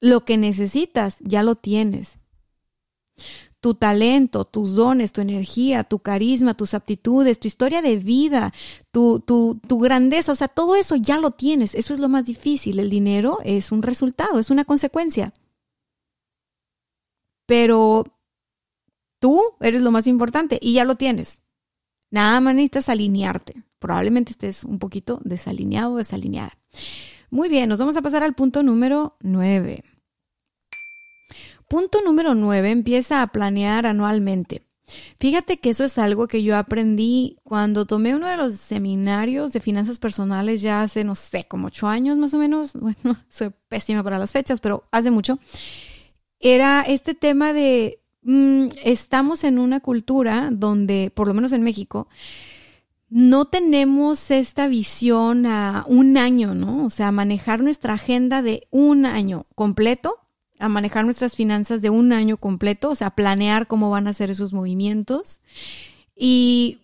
Lo 0.00 0.24
que 0.24 0.36
necesitas 0.36 1.18
ya 1.20 1.42
lo 1.42 1.56
tienes. 1.56 2.18
Tu 3.66 3.74
talento, 3.74 4.44
tus 4.44 4.76
dones, 4.76 5.10
tu 5.10 5.20
energía, 5.20 5.82
tu 5.82 5.98
carisma, 5.98 6.54
tus 6.54 6.72
aptitudes, 6.72 7.40
tu 7.40 7.48
historia 7.48 7.82
de 7.82 7.96
vida, 7.96 8.52
tu, 8.92 9.18
tu, 9.18 9.60
tu 9.66 9.80
grandeza, 9.80 10.30
o 10.30 10.36
sea, 10.36 10.46
todo 10.46 10.76
eso 10.76 10.94
ya 10.94 11.18
lo 11.18 11.32
tienes. 11.32 11.74
Eso 11.74 11.92
es 11.92 11.98
lo 11.98 12.08
más 12.08 12.26
difícil. 12.26 12.78
El 12.78 12.90
dinero 12.90 13.40
es 13.42 13.72
un 13.72 13.82
resultado, 13.82 14.38
es 14.38 14.50
una 14.50 14.64
consecuencia. 14.64 15.34
Pero 17.44 18.04
tú 19.18 19.42
eres 19.58 19.82
lo 19.82 19.90
más 19.90 20.06
importante 20.06 20.60
y 20.62 20.74
ya 20.74 20.84
lo 20.84 20.94
tienes. 20.94 21.40
Nada 22.12 22.40
más 22.40 22.54
necesitas 22.54 22.88
alinearte. 22.88 23.64
Probablemente 23.80 24.30
estés 24.30 24.62
un 24.62 24.78
poquito 24.78 25.20
desalineado 25.24 25.94
o 25.94 25.96
desalineada. 25.96 26.56
Muy 27.30 27.48
bien, 27.48 27.68
nos 27.68 27.80
vamos 27.80 27.96
a 27.96 28.02
pasar 28.02 28.22
al 28.22 28.34
punto 28.34 28.62
número 28.62 29.16
9. 29.22 29.82
Punto 31.68 32.00
número 32.02 32.34
9, 32.34 32.70
empieza 32.70 33.22
a 33.22 33.26
planear 33.28 33.86
anualmente. 33.86 34.62
Fíjate 35.18 35.58
que 35.58 35.70
eso 35.70 35.82
es 35.82 35.98
algo 35.98 36.28
que 36.28 36.44
yo 36.44 36.56
aprendí 36.56 37.38
cuando 37.42 37.86
tomé 37.86 38.14
uno 38.14 38.28
de 38.28 38.36
los 38.36 38.54
seminarios 38.54 39.52
de 39.52 39.60
finanzas 39.60 39.98
personales 39.98 40.62
ya 40.62 40.82
hace, 40.82 41.02
no 41.02 41.16
sé, 41.16 41.46
como 41.48 41.66
ocho 41.66 41.88
años 41.88 42.16
más 42.18 42.34
o 42.34 42.38
menos. 42.38 42.72
Bueno, 42.74 43.16
soy 43.28 43.50
pésima 43.68 44.04
para 44.04 44.18
las 44.18 44.32
fechas, 44.32 44.60
pero 44.60 44.84
hace 44.92 45.10
mucho. 45.10 45.38
Era 46.38 46.82
este 46.82 47.14
tema 47.14 47.52
de, 47.52 48.00
mm, 48.22 48.66
estamos 48.84 49.42
en 49.42 49.58
una 49.58 49.80
cultura 49.80 50.50
donde, 50.52 51.10
por 51.14 51.26
lo 51.26 51.34
menos 51.34 51.50
en 51.52 51.62
México, 51.62 52.08
no 53.08 53.46
tenemos 53.46 54.30
esta 54.30 54.68
visión 54.68 55.46
a 55.46 55.84
un 55.88 56.16
año, 56.16 56.54
¿no? 56.54 56.84
O 56.84 56.90
sea, 56.90 57.10
manejar 57.12 57.60
nuestra 57.60 57.94
agenda 57.94 58.42
de 58.42 58.66
un 58.70 59.06
año 59.06 59.46
completo, 59.54 60.25
a 60.58 60.68
manejar 60.68 61.04
nuestras 61.04 61.34
finanzas 61.36 61.82
de 61.82 61.90
un 61.90 62.12
año 62.12 62.36
completo, 62.36 62.90
o 62.90 62.94
sea, 62.94 63.10
planear 63.10 63.66
cómo 63.66 63.90
van 63.90 64.08
a 64.08 64.12
ser 64.12 64.30
esos 64.30 64.52
movimientos. 64.52 65.40
Y 66.14 66.78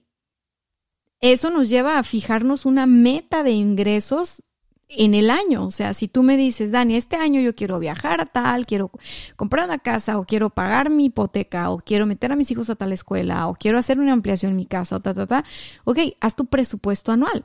eso 1.21 1.51
nos 1.51 1.69
lleva 1.69 1.99
a 1.99 2.03
fijarnos 2.03 2.67
una 2.67 2.87
meta 2.87 3.43
de 3.43 3.53
ingresos 3.53 4.43
en 4.89 5.15
el 5.15 5.31
año. 5.31 5.65
O 5.65 5.71
sea, 5.71 5.95
si 5.95 6.09
tú 6.09 6.23
me 6.23 6.37
dices, 6.37 6.71
Dani, 6.71 6.97
este 6.97 7.17
año 7.17 7.41
yo 7.41 7.55
quiero 7.55 7.79
viajar 7.79 8.21
a 8.21 8.27
tal, 8.27 8.67
quiero 8.67 8.91
comprar 9.37 9.65
una 9.65 9.79
casa 9.79 10.19
o 10.19 10.25
quiero 10.25 10.51
pagar 10.51 10.91
mi 10.91 11.07
hipoteca 11.07 11.71
o 11.71 11.79
quiero 11.79 12.07
meter 12.07 12.33
a 12.33 12.37
mis 12.37 12.51
hijos 12.51 12.71
a 12.71 12.75
tal 12.75 12.93
escuela 12.93 13.49
o 13.49 13.55
quiero 13.55 13.79
hacer 13.79 13.99
una 13.99 14.13
ampliación 14.13 14.53
en 14.53 14.57
mi 14.57 14.67
casa 14.67 14.97
o 14.97 15.01
ta, 15.01 15.15
ta, 15.15 15.27
ta, 15.27 15.45
ok, 15.85 15.99
haz 16.21 16.37
tu 16.37 16.47
presupuesto 16.47 17.13
anual. 17.13 17.45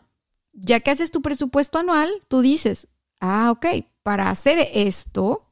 Ya 0.54 0.80
que 0.80 0.92
haces 0.92 1.12
tu 1.12 1.22
presupuesto 1.22 1.78
anual, 1.78 2.10
tú 2.28 2.42
dices, 2.42 2.88
ah, 3.20 3.52
ok, 3.52 3.86
para 4.04 4.30
hacer 4.30 4.70
esto 4.74 5.47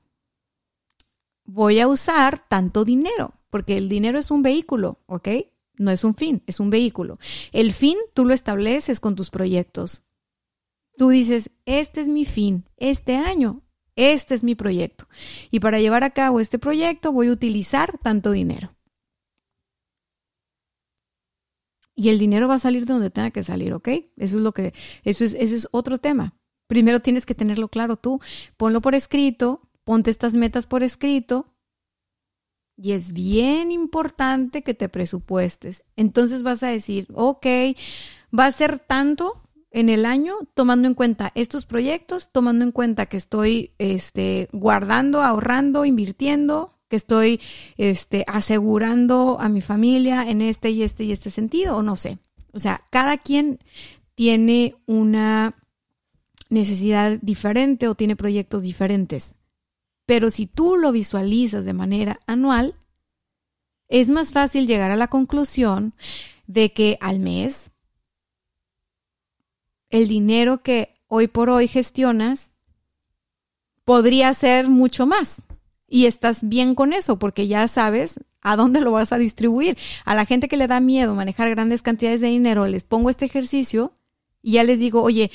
voy 1.46 1.80
a 1.80 1.88
usar 1.88 2.48
tanto 2.48 2.84
dinero, 2.84 3.34
porque 3.50 3.78
el 3.78 3.88
dinero 3.88 4.20
es 4.20 4.32
un 4.32 4.44
vehículo, 4.44 5.00
¿ok? 5.06 5.30
No 5.78 5.92
es 5.92 6.04
un 6.04 6.16
fin, 6.16 6.44
es 6.48 6.60
un 6.60 6.70
vehículo. 6.70 7.20
El 7.52 7.74
fin 7.74 7.98
tú 8.14 8.26
lo 8.26 8.34
estableces 8.34 9.00
con 9.00 9.16
tus 9.16 9.30
proyectos. 9.30 10.04
Tú 10.98 11.10
dices, 11.10 11.52
este 11.66 12.02
es 12.02 12.08
mi 12.08 12.26
fin, 12.26 12.66
este 12.78 13.16
año, 13.18 13.62
este 13.96 14.36
es 14.36 14.44
mi 14.44 14.56
proyecto. 14.56 15.08
Y 15.52 15.60
para 15.60 15.80
llevar 15.80 16.04
a 16.04 16.12
cabo 16.12 16.40
este 16.40 16.60
proyecto 16.60 17.12
voy 17.12 17.28
a 17.28 17.32
utilizar 17.32 17.98
tanto 18.00 18.32
dinero. 18.32 18.74
Y 21.96 22.10
el 22.10 22.20
dinero 22.20 22.48
va 22.48 22.56
a 22.56 22.60
salir 22.60 22.86
de 22.86 22.94
donde 22.94 23.10
tenga 23.10 23.32
que 23.32 23.44
salir, 23.44 23.74
¿ok? 23.74 23.88
Eso 24.18 24.38
es 24.38 24.44
lo 24.44 24.54
que, 24.54 24.74
eso 25.04 25.24
es, 25.24 25.34
ese 25.34 25.56
es 25.56 25.68
otro 25.72 25.98
tema. 25.98 26.34
Primero 26.68 27.02
tienes 27.02 27.26
que 27.26 27.36
tenerlo 27.36 27.70
claro 27.70 27.96
tú. 27.96 28.20
Ponlo 28.58 28.82
por 28.82 28.96
escrito, 28.96 29.62
ponte 29.86 30.12
estas 30.12 30.34
metas 30.34 30.66
por 30.66 30.84
escrito. 30.84 31.54
Y 32.78 32.92
es 32.92 33.14
bien 33.14 33.72
importante 33.72 34.62
que 34.62 34.74
te 34.74 34.90
presupuestes. 34.90 35.86
Entonces 35.96 36.44
vas 36.44 36.62
a 36.62 36.68
decir, 36.68 37.08
ok, 37.14 37.46
va 38.38 38.48
a 38.48 38.52
ser 38.52 38.80
tanto 38.80 39.42
en 39.72 39.88
el 39.90 40.06
año, 40.06 40.36
tomando 40.54 40.88
en 40.88 40.94
cuenta 40.94 41.32
estos 41.36 41.66
proyectos, 41.66 42.32
tomando 42.32 42.66
en 42.66 42.72
cuenta 42.72 43.06
que 43.06 43.18
estoy 43.18 43.72
este, 43.78 44.50
guardando, 44.52 45.22
ahorrando, 45.22 45.86
invirtiendo, 45.86 46.78
que 46.90 46.96
estoy 46.96 47.40
este, 47.78 48.24
asegurando 48.28 49.38
a 49.40 49.50
mi 49.50 49.62
familia 49.62 50.30
en 50.30 50.42
este 50.42 50.70
y 50.70 50.84
este 50.84 51.04
y 51.04 51.12
este 51.12 51.30
sentido, 51.30 51.78
o 51.78 51.82
no 51.82 51.96
sé. 51.96 52.20
O 52.54 52.60
sea, 52.60 52.86
cada 52.90 53.18
quien 53.18 53.60
tiene 54.16 54.76
una 54.86 55.56
necesidad 56.50 57.20
diferente 57.22 57.88
o 57.88 57.96
tiene 57.96 58.16
proyectos 58.16 58.62
diferentes. 58.62 59.35
Pero 60.06 60.30
si 60.30 60.46
tú 60.46 60.78
lo 60.78 60.92
visualizas 60.92 61.66
de 61.66 61.74
manera 61.74 62.20
anual, 62.28 62.76
es 63.88 64.10
más 64.10 64.32
fácil 64.32 64.68
llegar 64.68 64.92
a 64.92 64.96
la 64.96 65.08
conclusión 65.08 65.94
de 66.48 66.74
que 66.74 66.98
al 67.02 67.20
mes 67.20 67.72
el 69.90 70.08
dinero 70.08 70.62
que 70.62 70.94
hoy 71.08 71.28
por 71.28 71.50
hoy 71.50 71.68
gestionas 71.68 72.52
podría 73.84 74.34
ser 74.34 74.68
mucho 74.68 75.06
más. 75.06 75.42
Y 75.88 76.08
estás 76.08 76.48
bien 76.48 76.76
con 76.76 76.94
eso 76.94 77.20
porque 77.20 77.48
ya 77.48 77.68
sabes 77.68 78.20
a 78.42 78.56
dónde 78.56 78.82
lo 78.82 78.92
vas 78.92 79.14
a 79.14 79.18
distribuir. 79.18 79.78
A 80.04 80.16
la 80.16 80.26
gente 80.26 80.48
que 80.48 80.58
le 80.58 80.68
da 80.68 80.80
miedo 80.80 81.16
manejar 81.16 81.50
grandes 81.50 81.82
cantidades 81.82 82.22
de 82.22 82.28
dinero, 82.28 82.66
les 82.66 82.84
pongo 82.84 83.10
este 83.10 83.26
ejercicio 83.26 83.94
y 84.42 84.54
ya 84.54 84.64
les 84.64 84.80
digo, 84.80 85.02
oye, 85.02 85.32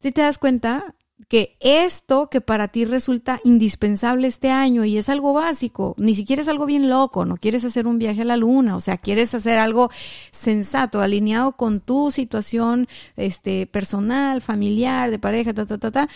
si 0.00 0.12
te 0.12 0.22
das 0.22 0.38
cuenta, 0.38 0.94
que 1.34 1.56
esto 1.58 2.30
que 2.30 2.40
para 2.40 2.68
ti 2.68 2.84
resulta 2.84 3.40
indispensable 3.42 4.28
este 4.28 4.52
año 4.52 4.84
y 4.84 4.98
es 4.98 5.08
algo 5.08 5.32
básico, 5.32 5.96
ni 5.98 6.14
siquiera 6.14 6.42
es 6.42 6.46
algo 6.46 6.64
bien 6.64 6.88
loco, 6.88 7.24
no 7.24 7.38
quieres 7.38 7.64
hacer 7.64 7.88
un 7.88 7.98
viaje 7.98 8.22
a 8.22 8.24
la 8.24 8.36
luna, 8.36 8.76
o 8.76 8.80
sea, 8.80 8.98
quieres 8.98 9.34
hacer 9.34 9.58
algo 9.58 9.90
sensato, 10.30 11.00
alineado 11.00 11.56
con 11.56 11.80
tu 11.80 12.12
situación 12.12 12.86
este 13.16 13.66
personal, 13.66 14.42
familiar, 14.42 15.10
de 15.10 15.18
pareja, 15.18 15.52
ta 15.52 15.66
ta 15.66 15.76
ta 15.76 15.90
ta, 15.90 16.08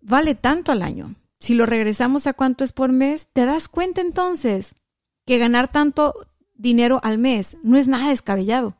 vale 0.00 0.34
tanto 0.34 0.72
al 0.72 0.82
año. 0.82 1.14
Si 1.38 1.54
lo 1.54 1.64
regresamos 1.64 2.26
a 2.26 2.32
cuánto 2.32 2.64
es 2.64 2.72
por 2.72 2.90
mes, 2.90 3.28
te 3.32 3.46
das 3.46 3.68
cuenta 3.68 4.00
entonces 4.00 4.74
que 5.26 5.38
ganar 5.38 5.70
tanto 5.70 6.14
dinero 6.54 6.98
al 7.04 7.18
mes 7.18 7.56
no 7.62 7.78
es 7.78 7.86
nada 7.86 8.08
descabellado. 8.08 8.74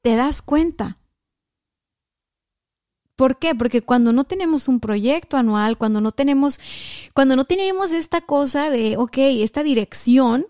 Te 0.00 0.14
das 0.14 0.42
cuenta. 0.42 1.01
¿Por 3.22 3.38
qué? 3.38 3.54
Porque 3.54 3.82
cuando 3.82 4.12
no 4.12 4.24
tenemos 4.24 4.66
un 4.66 4.80
proyecto 4.80 5.36
anual, 5.36 5.78
cuando 5.78 6.00
no 6.00 6.10
tenemos, 6.10 6.58
cuando 7.14 7.36
no 7.36 7.44
tenemos 7.44 7.92
esta 7.92 8.22
cosa 8.22 8.68
de, 8.68 8.96
ok, 8.96 9.16
esta 9.16 9.62
dirección 9.62 10.48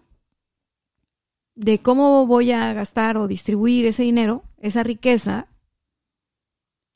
de 1.54 1.80
cómo 1.80 2.24
voy 2.24 2.50
a 2.50 2.72
gastar 2.72 3.18
o 3.18 3.28
distribuir 3.28 3.85
ese 3.85 4.04
dinero, 4.04 4.44
esa 4.58 4.82
riqueza, 4.85 5.48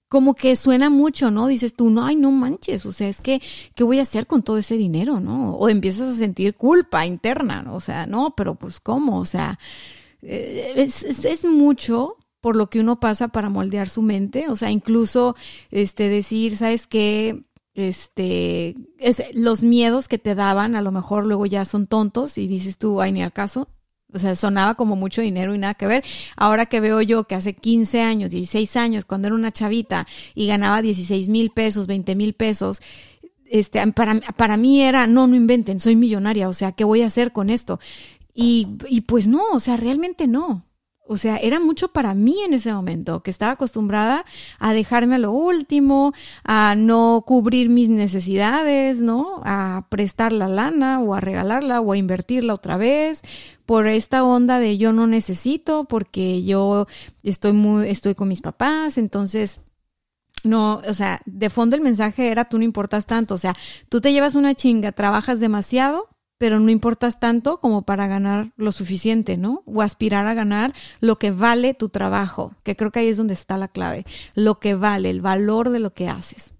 como 0.08 0.32
que 0.34 0.56
suena 0.56 0.88
mucho, 0.88 1.30
¿no? 1.30 1.46
Dices 1.46 1.74
tú, 1.74 1.90
no, 1.90 2.06
ay, 2.06 2.16
no 2.16 2.30
manches, 2.30 2.86
o 2.86 2.92
sea, 2.92 3.10
es 3.10 3.20
que, 3.20 3.42
¿qué 3.74 3.84
voy 3.84 3.98
a 3.98 4.02
hacer 4.02 4.26
con 4.26 4.42
todo 4.42 4.56
ese 4.56 4.78
dinero, 4.78 5.20
no? 5.20 5.56
O 5.56 5.68
empiezas 5.68 6.08
a 6.14 6.16
sentir 6.16 6.54
culpa 6.54 7.04
interna. 7.04 7.66
O 7.74 7.80
sea, 7.80 8.06
no, 8.06 8.34
pero 8.34 8.54
pues, 8.54 8.80
¿cómo? 8.80 9.18
O 9.18 9.26
sea, 9.26 9.58
eh, 10.22 10.72
es 10.78 11.44
mucho 11.44 12.16
por 12.46 12.54
lo 12.54 12.70
que 12.70 12.78
uno 12.78 13.00
pasa 13.00 13.26
para 13.26 13.50
moldear 13.50 13.88
su 13.88 14.02
mente, 14.02 14.46
o 14.48 14.54
sea, 14.54 14.70
incluso 14.70 15.34
este 15.72 16.08
decir, 16.08 16.56
¿sabes 16.56 16.86
qué? 16.86 17.42
Este, 17.74 18.76
los 19.32 19.64
miedos 19.64 20.06
que 20.06 20.18
te 20.18 20.36
daban 20.36 20.76
a 20.76 20.80
lo 20.80 20.92
mejor 20.92 21.26
luego 21.26 21.46
ya 21.46 21.64
son 21.64 21.88
tontos 21.88 22.38
y 22.38 22.46
dices 22.46 22.78
tú, 22.78 23.00
ay, 23.00 23.10
ni 23.10 23.24
acaso. 23.24 23.66
O 24.12 24.20
sea, 24.20 24.36
sonaba 24.36 24.76
como 24.76 24.94
mucho 24.94 25.22
dinero 25.22 25.56
y 25.56 25.58
nada 25.58 25.74
que 25.74 25.88
ver. 25.88 26.04
Ahora 26.36 26.66
que 26.66 26.78
veo 26.78 27.02
yo 27.02 27.24
que 27.24 27.34
hace 27.34 27.56
15 27.56 28.00
años, 28.00 28.30
16 28.30 28.76
años, 28.76 29.04
cuando 29.06 29.26
era 29.26 29.34
una 29.34 29.50
chavita 29.50 30.06
y 30.36 30.46
ganaba 30.46 30.82
16 30.82 31.26
mil 31.26 31.50
pesos, 31.50 31.88
20 31.88 32.14
mil 32.14 32.34
pesos, 32.34 32.80
este, 33.46 33.84
para, 33.90 34.20
para 34.20 34.56
mí 34.56 34.82
era, 34.82 35.08
no, 35.08 35.26
no 35.26 35.34
inventen, 35.34 35.80
soy 35.80 35.96
millonaria, 35.96 36.48
o 36.48 36.52
sea, 36.52 36.70
¿qué 36.70 36.84
voy 36.84 37.02
a 37.02 37.06
hacer 37.06 37.32
con 37.32 37.50
esto? 37.50 37.80
Y, 38.32 38.68
y 38.88 39.00
pues 39.00 39.26
no, 39.26 39.42
o 39.52 39.58
sea, 39.58 39.76
realmente 39.76 40.28
no. 40.28 40.62
O 41.08 41.16
sea, 41.16 41.36
era 41.36 41.60
mucho 41.60 41.88
para 41.88 42.14
mí 42.14 42.36
en 42.44 42.54
ese 42.54 42.72
momento, 42.72 43.22
que 43.22 43.30
estaba 43.30 43.52
acostumbrada 43.52 44.24
a 44.58 44.72
dejarme 44.72 45.16
a 45.16 45.18
lo 45.18 45.32
último, 45.32 46.12
a 46.44 46.74
no 46.76 47.22
cubrir 47.26 47.68
mis 47.68 47.88
necesidades, 47.88 49.00
¿no? 49.00 49.40
A 49.44 49.86
prestar 49.88 50.32
la 50.32 50.48
lana 50.48 51.00
o 51.00 51.14
a 51.14 51.20
regalarla 51.20 51.80
o 51.80 51.92
a 51.92 51.96
invertirla 51.96 52.54
otra 52.54 52.76
vez 52.76 53.22
por 53.66 53.86
esta 53.86 54.24
onda 54.24 54.58
de 54.60 54.78
yo 54.78 54.92
no 54.92 55.06
necesito 55.06 55.84
porque 55.84 56.44
yo 56.44 56.86
estoy 57.22 57.52
muy 57.52 57.88
estoy 57.88 58.14
con 58.14 58.28
mis 58.28 58.40
papás, 58.40 58.96
entonces 58.96 59.60
no, 60.44 60.80
o 60.88 60.94
sea, 60.94 61.20
de 61.26 61.50
fondo 61.50 61.76
el 61.76 61.82
mensaje 61.82 62.30
era 62.30 62.44
tú 62.44 62.58
no 62.58 62.64
importas 62.64 63.06
tanto, 63.06 63.34
o 63.34 63.38
sea, 63.38 63.56
tú 63.88 64.00
te 64.00 64.12
llevas 64.12 64.34
una 64.34 64.54
chinga, 64.54 64.92
trabajas 64.92 65.40
demasiado 65.40 66.08
pero 66.38 66.60
no 66.60 66.70
importas 66.70 67.18
tanto 67.18 67.60
como 67.60 67.82
para 67.82 68.06
ganar 68.06 68.52
lo 68.56 68.72
suficiente, 68.72 69.36
¿no? 69.36 69.62
O 69.66 69.82
aspirar 69.82 70.26
a 70.26 70.34
ganar 70.34 70.74
lo 71.00 71.18
que 71.18 71.30
vale 71.30 71.74
tu 71.74 71.88
trabajo, 71.88 72.54
que 72.62 72.76
creo 72.76 72.90
que 72.90 73.00
ahí 73.00 73.08
es 73.08 73.16
donde 73.16 73.34
está 73.34 73.56
la 73.56 73.68
clave, 73.68 74.04
lo 74.34 74.58
que 74.60 74.74
vale, 74.74 75.10
el 75.10 75.22
valor 75.22 75.70
de 75.70 75.78
lo 75.78 75.94
que 75.94 76.08
haces. 76.08 76.54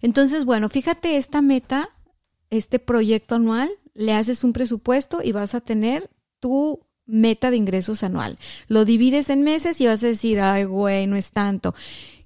Entonces, 0.00 0.44
bueno, 0.44 0.68
fíjate 0.68 1.16
esta 1.16 1.42
meta, 1.42 1.90
este 2.50 2.78
proyecto 2.78 3.34
anual, 3.34 3.70
le 3.94 4.14
haces 4.14 4.44
un 4.44 4.52
presupuesto 4.52 5.20
y 5.22 5.32
vas 5.32 5.54
a 5.54 5.60
tener 5.60 6.08
tu 6.40 6.80
meta 7.04 7.50
de 7.50 7.56
ingresos 7.56 8.02
anual. 8.02 8.38
Lo 8.68 8.84
divides 8.84 9.28
en 9.30 9.42
meses 9.42 9.80
y 9.80 9.86
vas 9.86 10.02
a 10.02 10.06
decir, 10.06 10.40
ay, 10.40 10.64
güey, 10.64 11.06
no 11.06 11.16
es 11.16 11.32
tanto. 11.32 11.74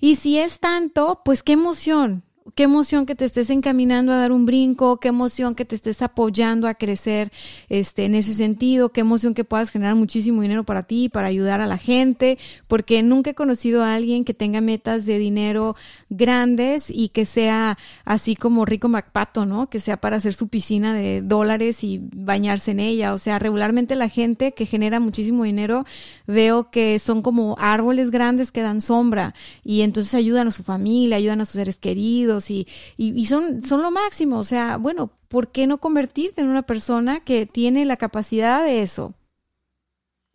Y 0.00 0.16
si 0.16 0.38
es 0.38 0.60
tanto, 0.60 1.22
pues 1.24 1.42
qué 1.42 1.52
emoción, 1.52 2.24
Qué 2.56 2.64
emoción 2.64 3.06
que 3.06 3.14
te 3.14 3.24
estés 3.24 3.50
encaminando 3.50 4.10
a 4.10 4.16
dar 4.16 4.32
un 4.32 4.46
brinco, 4.46 4.98
qué 4.98 5.08
emoción 5.08 5.54
que 5.54 5.64
te 5.64 5.76
estés 5.76 6.02
apoyando 6.02 6.66
a 6.66 6.74
crecer 6.74 7.30
este, 7.68 8.04
en 8.04 8.16
ese 8.16 8.34
sentido, 8.34 8.88
qué 8.88 9.00
emoción 9.00 9.32
que 9.32 9.44
puedas 9.44 9.70
generar 9.70 9.94
muchísimo 9.94 10.42
dinero 10.42 10.64
para 10.64 10.82
ti, 10.82 11.08
para 11.08 11.28
ayudar 11.28 11.60
a 11.60 11.66
la 11.66 11.78
gente, 11.78 12.38
porque 12.66 13.00
nunca 13.04 13.30
he 13.30 13.34
conocido 13.34 13.84
a 13.84 13.94
alguien 13.94 14.24
que 14.24 14.34
tenga 14.34 14.60
metas 14.60 15.06
de 15.06 15.18
dinero 15.18 15.76
grandes 16.10 16.90
y 16.90 17.10
que 17.10 17.26
sea 17.26 17.78
así 18.04 18.34
como 18.34 18.64
Rico 18.64 18.88
MacPato, 18.88 19.46
¿no? 19.46 19.70
Que 19.70 19.78
sea 19.78 19.98
para 19.98 20.16
hacer 20.16 20.34
su 20.34 20.48
piscina 20.48 20.94
de 20.94 21.22
dólares 21.22 21.84
y 21.84 22.00
bañarse 22.02 22.72
en 22.72 22.80
ella. 22.80 23.14
O 23.14 23.18
sea, 23.18 23.38
regularmente 23.38 23.94
la 23.94 24.08
gente 24.08 24.52
que 24.52 24.66
genera 24.66 24.98
muchísimo 24.98 25.44
dinero 25.44 25.86
veo 26.26 26.72
que 26.72 26.98
son 26.98 27.22
como 27.22 27.54
árboles 27.60 28.10
grandes 28.10 28.50
que 28.50 28.62
dan 28.62 28.80
sombra 28.80 29.32
y 29.62 29.82
entonces 29.82 30.14
ayudan 30.14 30.48
a 30.48 30.50
su 30.50 30.64
familia, 30.64 31.18
ayudan 31.18 31.40
a 31.40 31.44
sus 31.44 31.54
seres 31.54 31.76
queridos 31.76 32.31
y, 32.48 33.26
son, 33.26 33.62
son 33.64 33.82
lo 33.82 33.90
máximo. 33.90 34.38
O 34.38 34.44
sea, 34.44 34.76
bueno, 34.76 35.12
¿por 35.28 35.52
qué 35.52 35.66
no 35.66 35.78
convertirte 35.78 36.40
en 36.40 36.48
una 36.48 36.62
persona 36.62 37.20
que 37.20 37.46
tiene 37.46 37.84
la 37.84 37.96
capacidad 37.96 38.64
de 38.64 38.82
eso? 38.82 39.14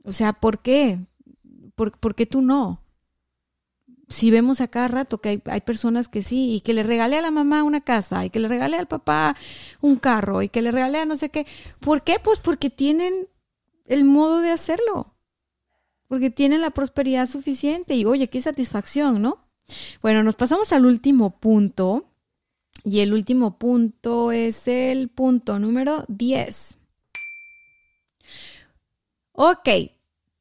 O 0.03 0.11
sea, 0.11 0.33
¿por 0.33 0.59
qué? 0.59 0.99
¿Por, 1.75 2.15
qué 2.15 2.25
tú 2.25 2.41
no? 2.41 2.81
Si 4.07 4.31
vemos 4.31 4.61
a 4.61 4.67
cada 4.67 4.87
rato 4.87 5.19
que 5.19 5.29
hay, 5.29 5.41
hay, 5.45 5.61
personas 5.61 6.07
que 6.07 6.21
sí, 6.21 6.55
y 6.55 6.61
que 6.61 6.73
le 6.73 6.83
regale 6.83 7.17
a 7.17 7.21
la 7.21 7.31
mamá 7.31 7.63
una 7.63 7.81
casa, 7.81 8.25
y 8.25 8.29
que 8.29 8.39
le 8.39 8.47
regale 8.47 8.77
al 8.77 8.87
papá 8.87 9.35
un 9.81 9.97
carro, 9.97 10.41
y 10.41 10.49
que 10.49 10.61
le 10.61 10.71
regale 10.71 10.99
a 10.99 11.05
no 11.05 11.15
sé 11.15 11.29
qué. 11.29 11.45
¿Por 11.79 12.03
qué? 12.03 12.17
Pues 12.19 12.39
porque 12.39 12.69
tienen 12.69 13.27
el 13.85 14.05
modo 14.05 14.39
de 14.39 14.51
hacerlo. 14.51 15.15
Porque 16.07 16.29
tienen 16.29 16.61
la 16.61 16.71
prosperidad 16.71 17.27
suficiente. 17.27 17.95
Y 17.95 18.05
oye, 18.05 18.29
qué 18.29 18.39
satisfacción, 18.41 19.21
¿no? 19.21 19.46
Bueno, 20.01 20.23
nos 20.23 20.35
pasamos 20.35 20.71
al 20.73 20.85
último 20.85 21.39
punto. 21.39 22.05
Y 22.83 23.01
el 23.01 23.13
último 23.13 23.57
punto 23.57 24.31
es 24.31 24.67
el 24.67 25.09
punto 25.09 25.59
número 25.59 26.05
10. 26.07 26.77
Ok, 29.33 29.69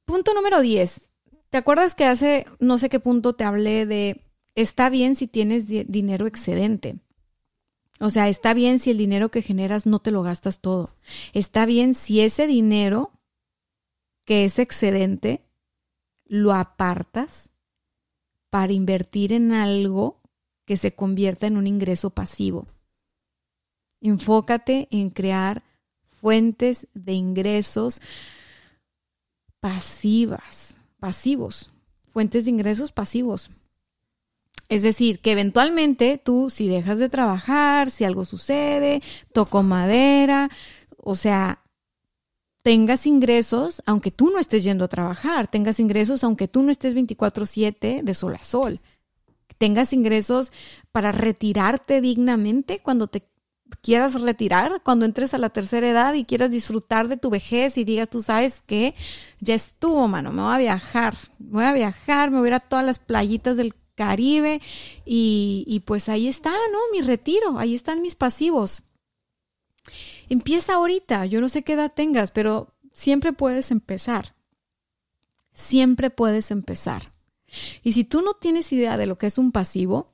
punto 0.04 0.32
número 0.32 0.60
10. 0.60 1.08
¿Te 1.50 1.58
acuerdas 1.58 1.94
que 1.94 2.04
hace 2.04 2.46
no 2.60 2.78
sé 2.78 2.88
qué 2.88 3.00
punto 3.00 3.32
te 3.32 3.44
hablé 3.44 3.84
de 3.86 4.22
está 4.54 4.90
bien 4.90 5.16
si 5.16 5.26
tienes 5.26 5.66
dinero 5.66 6.26
excedente? 6.26 6.96
O 7.98 8.10
sea, 8.10 8.28
está 8.28 8.54
bien 8.54 8.78
si 8.78 8.90
el 8.90 8.98
dinero 8.98 9.30
que 9.30 9.42
generas 9.42 9.86
no 9.86 9.98
te 9.98 10.10
lo 10.10 10.22
gastas 10.22 10.60
todo. 10.60 10.90
Está 11.32 11.66
bien 11.66 11.94
si 11.94 12.20
ese 12.20 12.46
dinero 12.46 13.10
que 14.24 14.44
es 14.44 14.58
excedente 14.58 15.42
lo 16.26 16.52
apartas 16.52 17.50
para 18.50 18.72
invertir 18.72 19.32
en 19.32 19.52
algo 19.52 20.20
que 20.64 20.76
se 20.76 20.94
convierta 20.94 21.46
en 21.46 21.56
un 21.56 21.66
ingreso 21.66 22.10
pasivo. 22.10 22.66
Enfócate 24.00 24.88
en 24.90 25.10
crear 25.10 25.62
fuentes 26.20 26.88
de 26.94 27.12
ingresos 27.12 28.00
pasivas, 29.60 30.76
pasivos, 30.98 31.70
fuentes 32.12 32.44
de 32.44 32.50
ingresos 32.50 32.92
pasivos. 32.92 33.50
Es 34.68 34.82
decir, 34.82 35.20
que 35.20 35.32
eventualmente 35.32 36.18
tú, 36.18 36.50
si 36.50 36.66
dejas 36.66 36.98
de 36.98 37.08
trabajar, 37.08 37.90
si 37.90 38.04
algo 38.04 38.24
sucede, 38.24 39.02
toco 39.32 39.62
madera, 39.62 40.50
o 40.96 41.14
sea, 41.14 41.60
tengas 42.66 43.06
ingresos 43.06 43.80
aunque 43.86 44.10
tú 44.10 44.28
no 44.30 44.40
estés 44.40 44.64
yendo 44.64 44.84
a 44.84 44.88
trabajar, 44.88 45.46
tengas 45.46 45.78
ingresos 45.78 46.24
aunque 46.24 46.48
tú 46.48 46.64
no 46.64 46.72
estés 46.72 46.94
24/7 46.96 48.02
de 48.02 48.12
sol 48.12 48.34
a 48.34 48.42
sol, 48.42 48.80
tengas 49.56 49.92
ingresos 49.92 50.50
para 50.90 51.12
retirarte 51.12 52.00
dignamente 52.00 52.80
cuando 52.80 53.06
te 53.06 53.22
quieras 53.82 54.20
retirar, 54.20 54.82
cuando 54.82 55.04
entres 55.04 55.32
a 55.32 55.38
la 55.38 55.50
tercera 55.50 55.88
edad 55.88 56.14
y 56.14 56.24
quieras 56.24 56.50
disfrutar 56.50 57.06
de 57.06 57.16
tu 57.16 57.30
vejez 57.30 57.78
y 57.78 57.84
digas, 57.84 58.10
tú 58.10 58.20
sabes 58.20 58.64
que 58.66 58.96
ya 59.38 59.54
estuvo, 59.54 60.08
mano, 60.08 60.32
me 60.32 60.42
voy 60.42 60.54
a 60.54 60.58
viajar, 60.58 61.16
voy 61.38 61.62
a 61.62 61.72
viajar, 61.72 62.32
me 62.32 62.38
voy 62.38 62.46
a 62.46 62.50
ir 62.50 62.54
a 62.54 62.60
todas 62.60 62.84
las 62.84 62.98
playitas 62.98 63.56
del 63.56 63.76
Caribe 63.94 64.60
y, 65.04 65.62
y 65.68 65.80
pues 65.80 66.08
ahí 66.08 66.26
está, 66.26 66.50
¿no? 66.50 66.78
Mi 66.90 67.00
retiro, 67.00 67.60
ahí 67.60 67.76
están 67.76 68.02
mis 68.02 68.16
pasivos. 68.16 68.82
Empieza 70.28 70.74
ahorita, 70.74 71.26
yo 71.26 71.40
no 71.40 71.48
sé 71.48 71.62
qué 71.62 71.74
edad 71.74 71.92
tengas, 71.94 72.30
pero 72.30 72.74
siempre 72.92 73.32
puedes 73.32 73.70
empezar. 73.70 74.34
Siempre 75.52 76.10
puedes 76.10 76.50
empezar. 76.50 77.10
Y 77.82 77.92
si 77.92 78.04
tú 78.04 78.22
no 78.22 78.34
tienes 78.34 78.72
idea 78.72 78.96
de 78.96 79.06
lo 79.06 79.16
que 79.16 79.26
es 79.26 79.38
un 79.38 79.52
pasivo, 79.52 80.12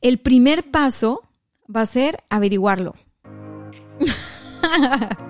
el 0.00 0.18
primer 0.18 0.70
paso 0.70 1.22
va 1.74 1.80
a 1.82 1.86
ser 1.86 2.22
averiguarlo. 2.30 2.94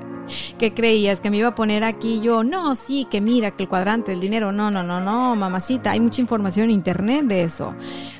¿Qué 0.58 0.74
creías? 0.74 1.20
¿Que 1.20 1.30
me 1.30 1.36
iba 1.36 1.48
a 1.48 1.54
poner 1.54 1.84
aquí 1.84 2.20
yo? 2.20 2.42
No, 2.42 2.74
sí, 2.74 3.06
que 3.10 3.20
mira, 3.20 3.52
que 3.52 3.62
el 3.64 3.68
cuadrante, 3.68 4.12
el 4.12 4.20
dinero. 4.20 4.52
No, 4.52 4.70
no, 4.70 4.82
no, 4.82 5.00
no, 5.00 5.36
mamacita. 5.36 5.92
Hay 5.92 6.00
mucha 6.00 6.20
información 6.20 6.64
en 6.64 6.72
internet 6.72 7.26
de 7.26 7.44
eso. 7.44 7.74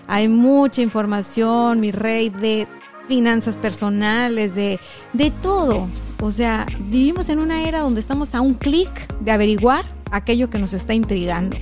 Hay 0.06 0.28
mucha 0.28 0.82
información, 0.82 1.80
mi 1.80 1.90
rey, 1.90 2.30
de 2.30 2.68
finanzas 3.08 3.56
personales, 3.56 4.54
de, 4.54 4.78
de 5.12 5.30
todo. 5.30 5.88
O 6.20 6.30
sea, 6.30 6.66
vivimos 6.78 7.28
en 7.28 7.38
una 7.38 7.68
era 7.68 7.80
donde 7.80 8.00
estamos 8.00 8.34
a 8.34 8.40
un 8.40 8.54
clic 8.54 8.90
de 9.20 9.30
averiguar 9.32 9.84
aquello 10.10 10.50
que 10.50 10.58
nos 10.58 10.72
está 10.72 10.94
intrigando. 10.94 11.56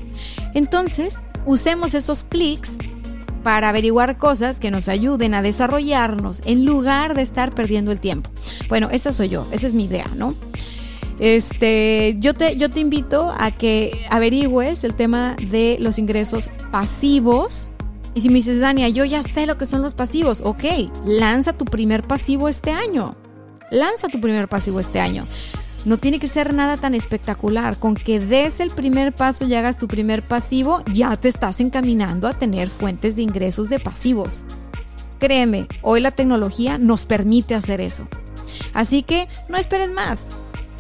Entonces, 0.55 1.18
usemos 1.47 1.95
esos 1.95 2.24
clics 2.24 2.78
para 3.42 3.68
averiguar 3.68 4.16
cosas 4.16 4.59
que 4.59 4.70
nos 4.70 4.88
ayuden 4.88 5.34
a 5.34 5.42
desarrollarnos 5.42 6.42
en 6.47 6.64
lugar 6.64 7.14
de 7.14 7.22
estar 7.22 7.55
perdiendo 7.55 7.92
el 7.92 8.01
tiempo. 8.01 8.30
Bueno, 8.68 8.88
esa 8.90 9.12
soy 9.12 9.28
yo, 9.28 9.47
esa 9.53 9.66
es 9.66 9.74
mi 9.74 9.84
idea, 9.84 10.11
¿no? 10.16 10.34
Este, 11.20 12.16
yo 12.18 12.34
te, 12.34 12.57
yo 12.57 12.70
te 12.70 12.80
invito 12.80 13.32
a 13.38 13.51
que 13.53 14.07
averigües 14.11 14.82
el 14.82 14.95
tema 14.95 15.36
de 15.51 15.76
los 15.78 15.99
ingresos 15.99 16.51
pasivos. 16.72 17.68
Y 18.14 18.20
si 18.20 18.28
me 18.28 18.36
dices, 18.36 18.60
Dania, 18.60 18.88
yo 18.88 19.04
ya 19.04 19.22
sé 19.22 19.46
lo 19.46 19.58
que 19.58 19.66
son 19.66 19.82
los 19.82 19.94
pasivos, 19.94 20.40
ok, 20.44 20.64
lanza 21.04 21.52
tu 21.52 21.64
primer 21.64 22.04
pasivo 22.04 22.48
este 22.48 22.70
año. 22.70 23.16
Lanza 23.70 24.08
tu 24.08 24.20
primer 24.20 24.48
pasivo 24.48 24.78
este 24.78 25.00
año. 25.00 25.24
No 25.84 25.98
tiene 25.98 26.18
que 26.18 26.28
ser 26.28 26.54
nada 26.54 26.76
tan 26.76 26.94
espectacular. 26.94 27.76
Con 27.76 27.94
que 27.94 28.20
des 28.20 28.60
el 28.60 28.70
primer 28.70 29.12
paso 29.12 29.44
y 29.44 29.54
hagas 29.54 29.78
tu 29.78 29.88
primer 29.88 30.22
pasivo, 30.22 30.82
ya 30.92 31.16
te 31.16 31.28
estás 31.28 31.60
encaminando 31.60 32.28
a 32.28 32.34
tener 32.34 32.70
fuentes 32.70 33.16
de 33.16 33.22
ingresos 33.22 33.68
de 33.68 33.78
pasivos. 33.78 34.44
Créeme, 35.18 35.66
hoy 35.82 36.00
la 36.00 36.12
tecnología 36.12 36.78
nos 36.78 37.04
permite 37.04 37.54
hacer 37.54 37.80
eso. 37.80 38.06
Así 38.72 39.02
que 39.02 39.28
no 39.48 39.56
esperen 39.56 39.92
más. 39.92 40.28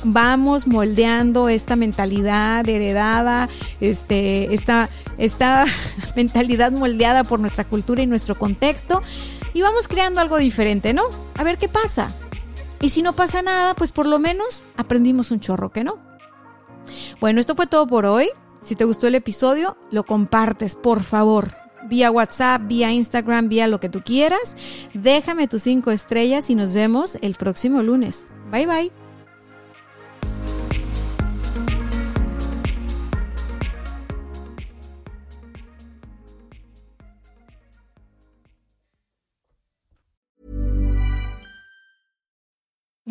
Vamos 0.04 0.66
moldeando 0.66 1.48
esta 1.48 1.76
mentalidad 1.76 2.68
heredada, 2.68 3.48
este, 3.80 4.54
esta, 4.54 4.90
esta 5.18 5.64
mentalidad 6.16 6.72
moldeada 6.72 7.24
por 7.24 7.40
nuestra 7.40 7.64
cultura 7.64 8.02
y 8.02 8.06
nuestro 8.06 8.34
contexto 8.34 9.02
y 9.54 9.62
vamos 9.62 9.88
creando 9.88 10.20
algo 10.20 10.36
diferente, 10.36 10.92
¿no? 10.92 11.04
A 11.36 11.44
ver 11.44 11.56
qué 11.58 11.68
pasa. 11.68 12.08
Y 12.80 12.90
si 12.90 13.00
no 13.00 13.14
pasa 13.14 13.40
nada, 13.40 13.74
pues 13.74 13.92
por 13.92 14.06
lo 14.06 14.18
menos 14.18 14.62
aprendimos 14.76 15.30
un 15.30 15.40
chorro, 15.40 15.70
¿que 15.70 15.84
no? 15.84 15.98
Bueno, 17.20 17.40
esto 17.40 17.54
fue 17.54 17.66
todo 17.66 17.86
por 17.86 18.04
hoy. 18.04 18.28
Si 18.62 18.76
te 18.76 18.84
gustó 18.84 19.06
el 19.06 19.14
episodio, 19.14 19.76
lo 19.90 20.04
compartes, 20.04 20.74
por 20.74 21.02
favor. 21.02 21.54
Vía 21.88 22.10
WhatsApp, 22.10 22.62
vía 22.66 22.92
Instagram, 22.92 23.48
vía 23.48 23.68
lo 23.68 23.78
que 23.78 23.88
tú 23.88 24.02
quieras. 24.02 24.56
Déjame 24.92 25.48
tus 25.48 25.62
cinco 25.62 25.90
estrellas 25.90 26.50
y 26.50 26.54
nos 26.54 26.72
vemos 26.74 27.16
el 27.20 27.34
próximo 27.34 27.82
lunes. 27.82 28.26
Bye 28.50 28.66
bye. 28.66 29.03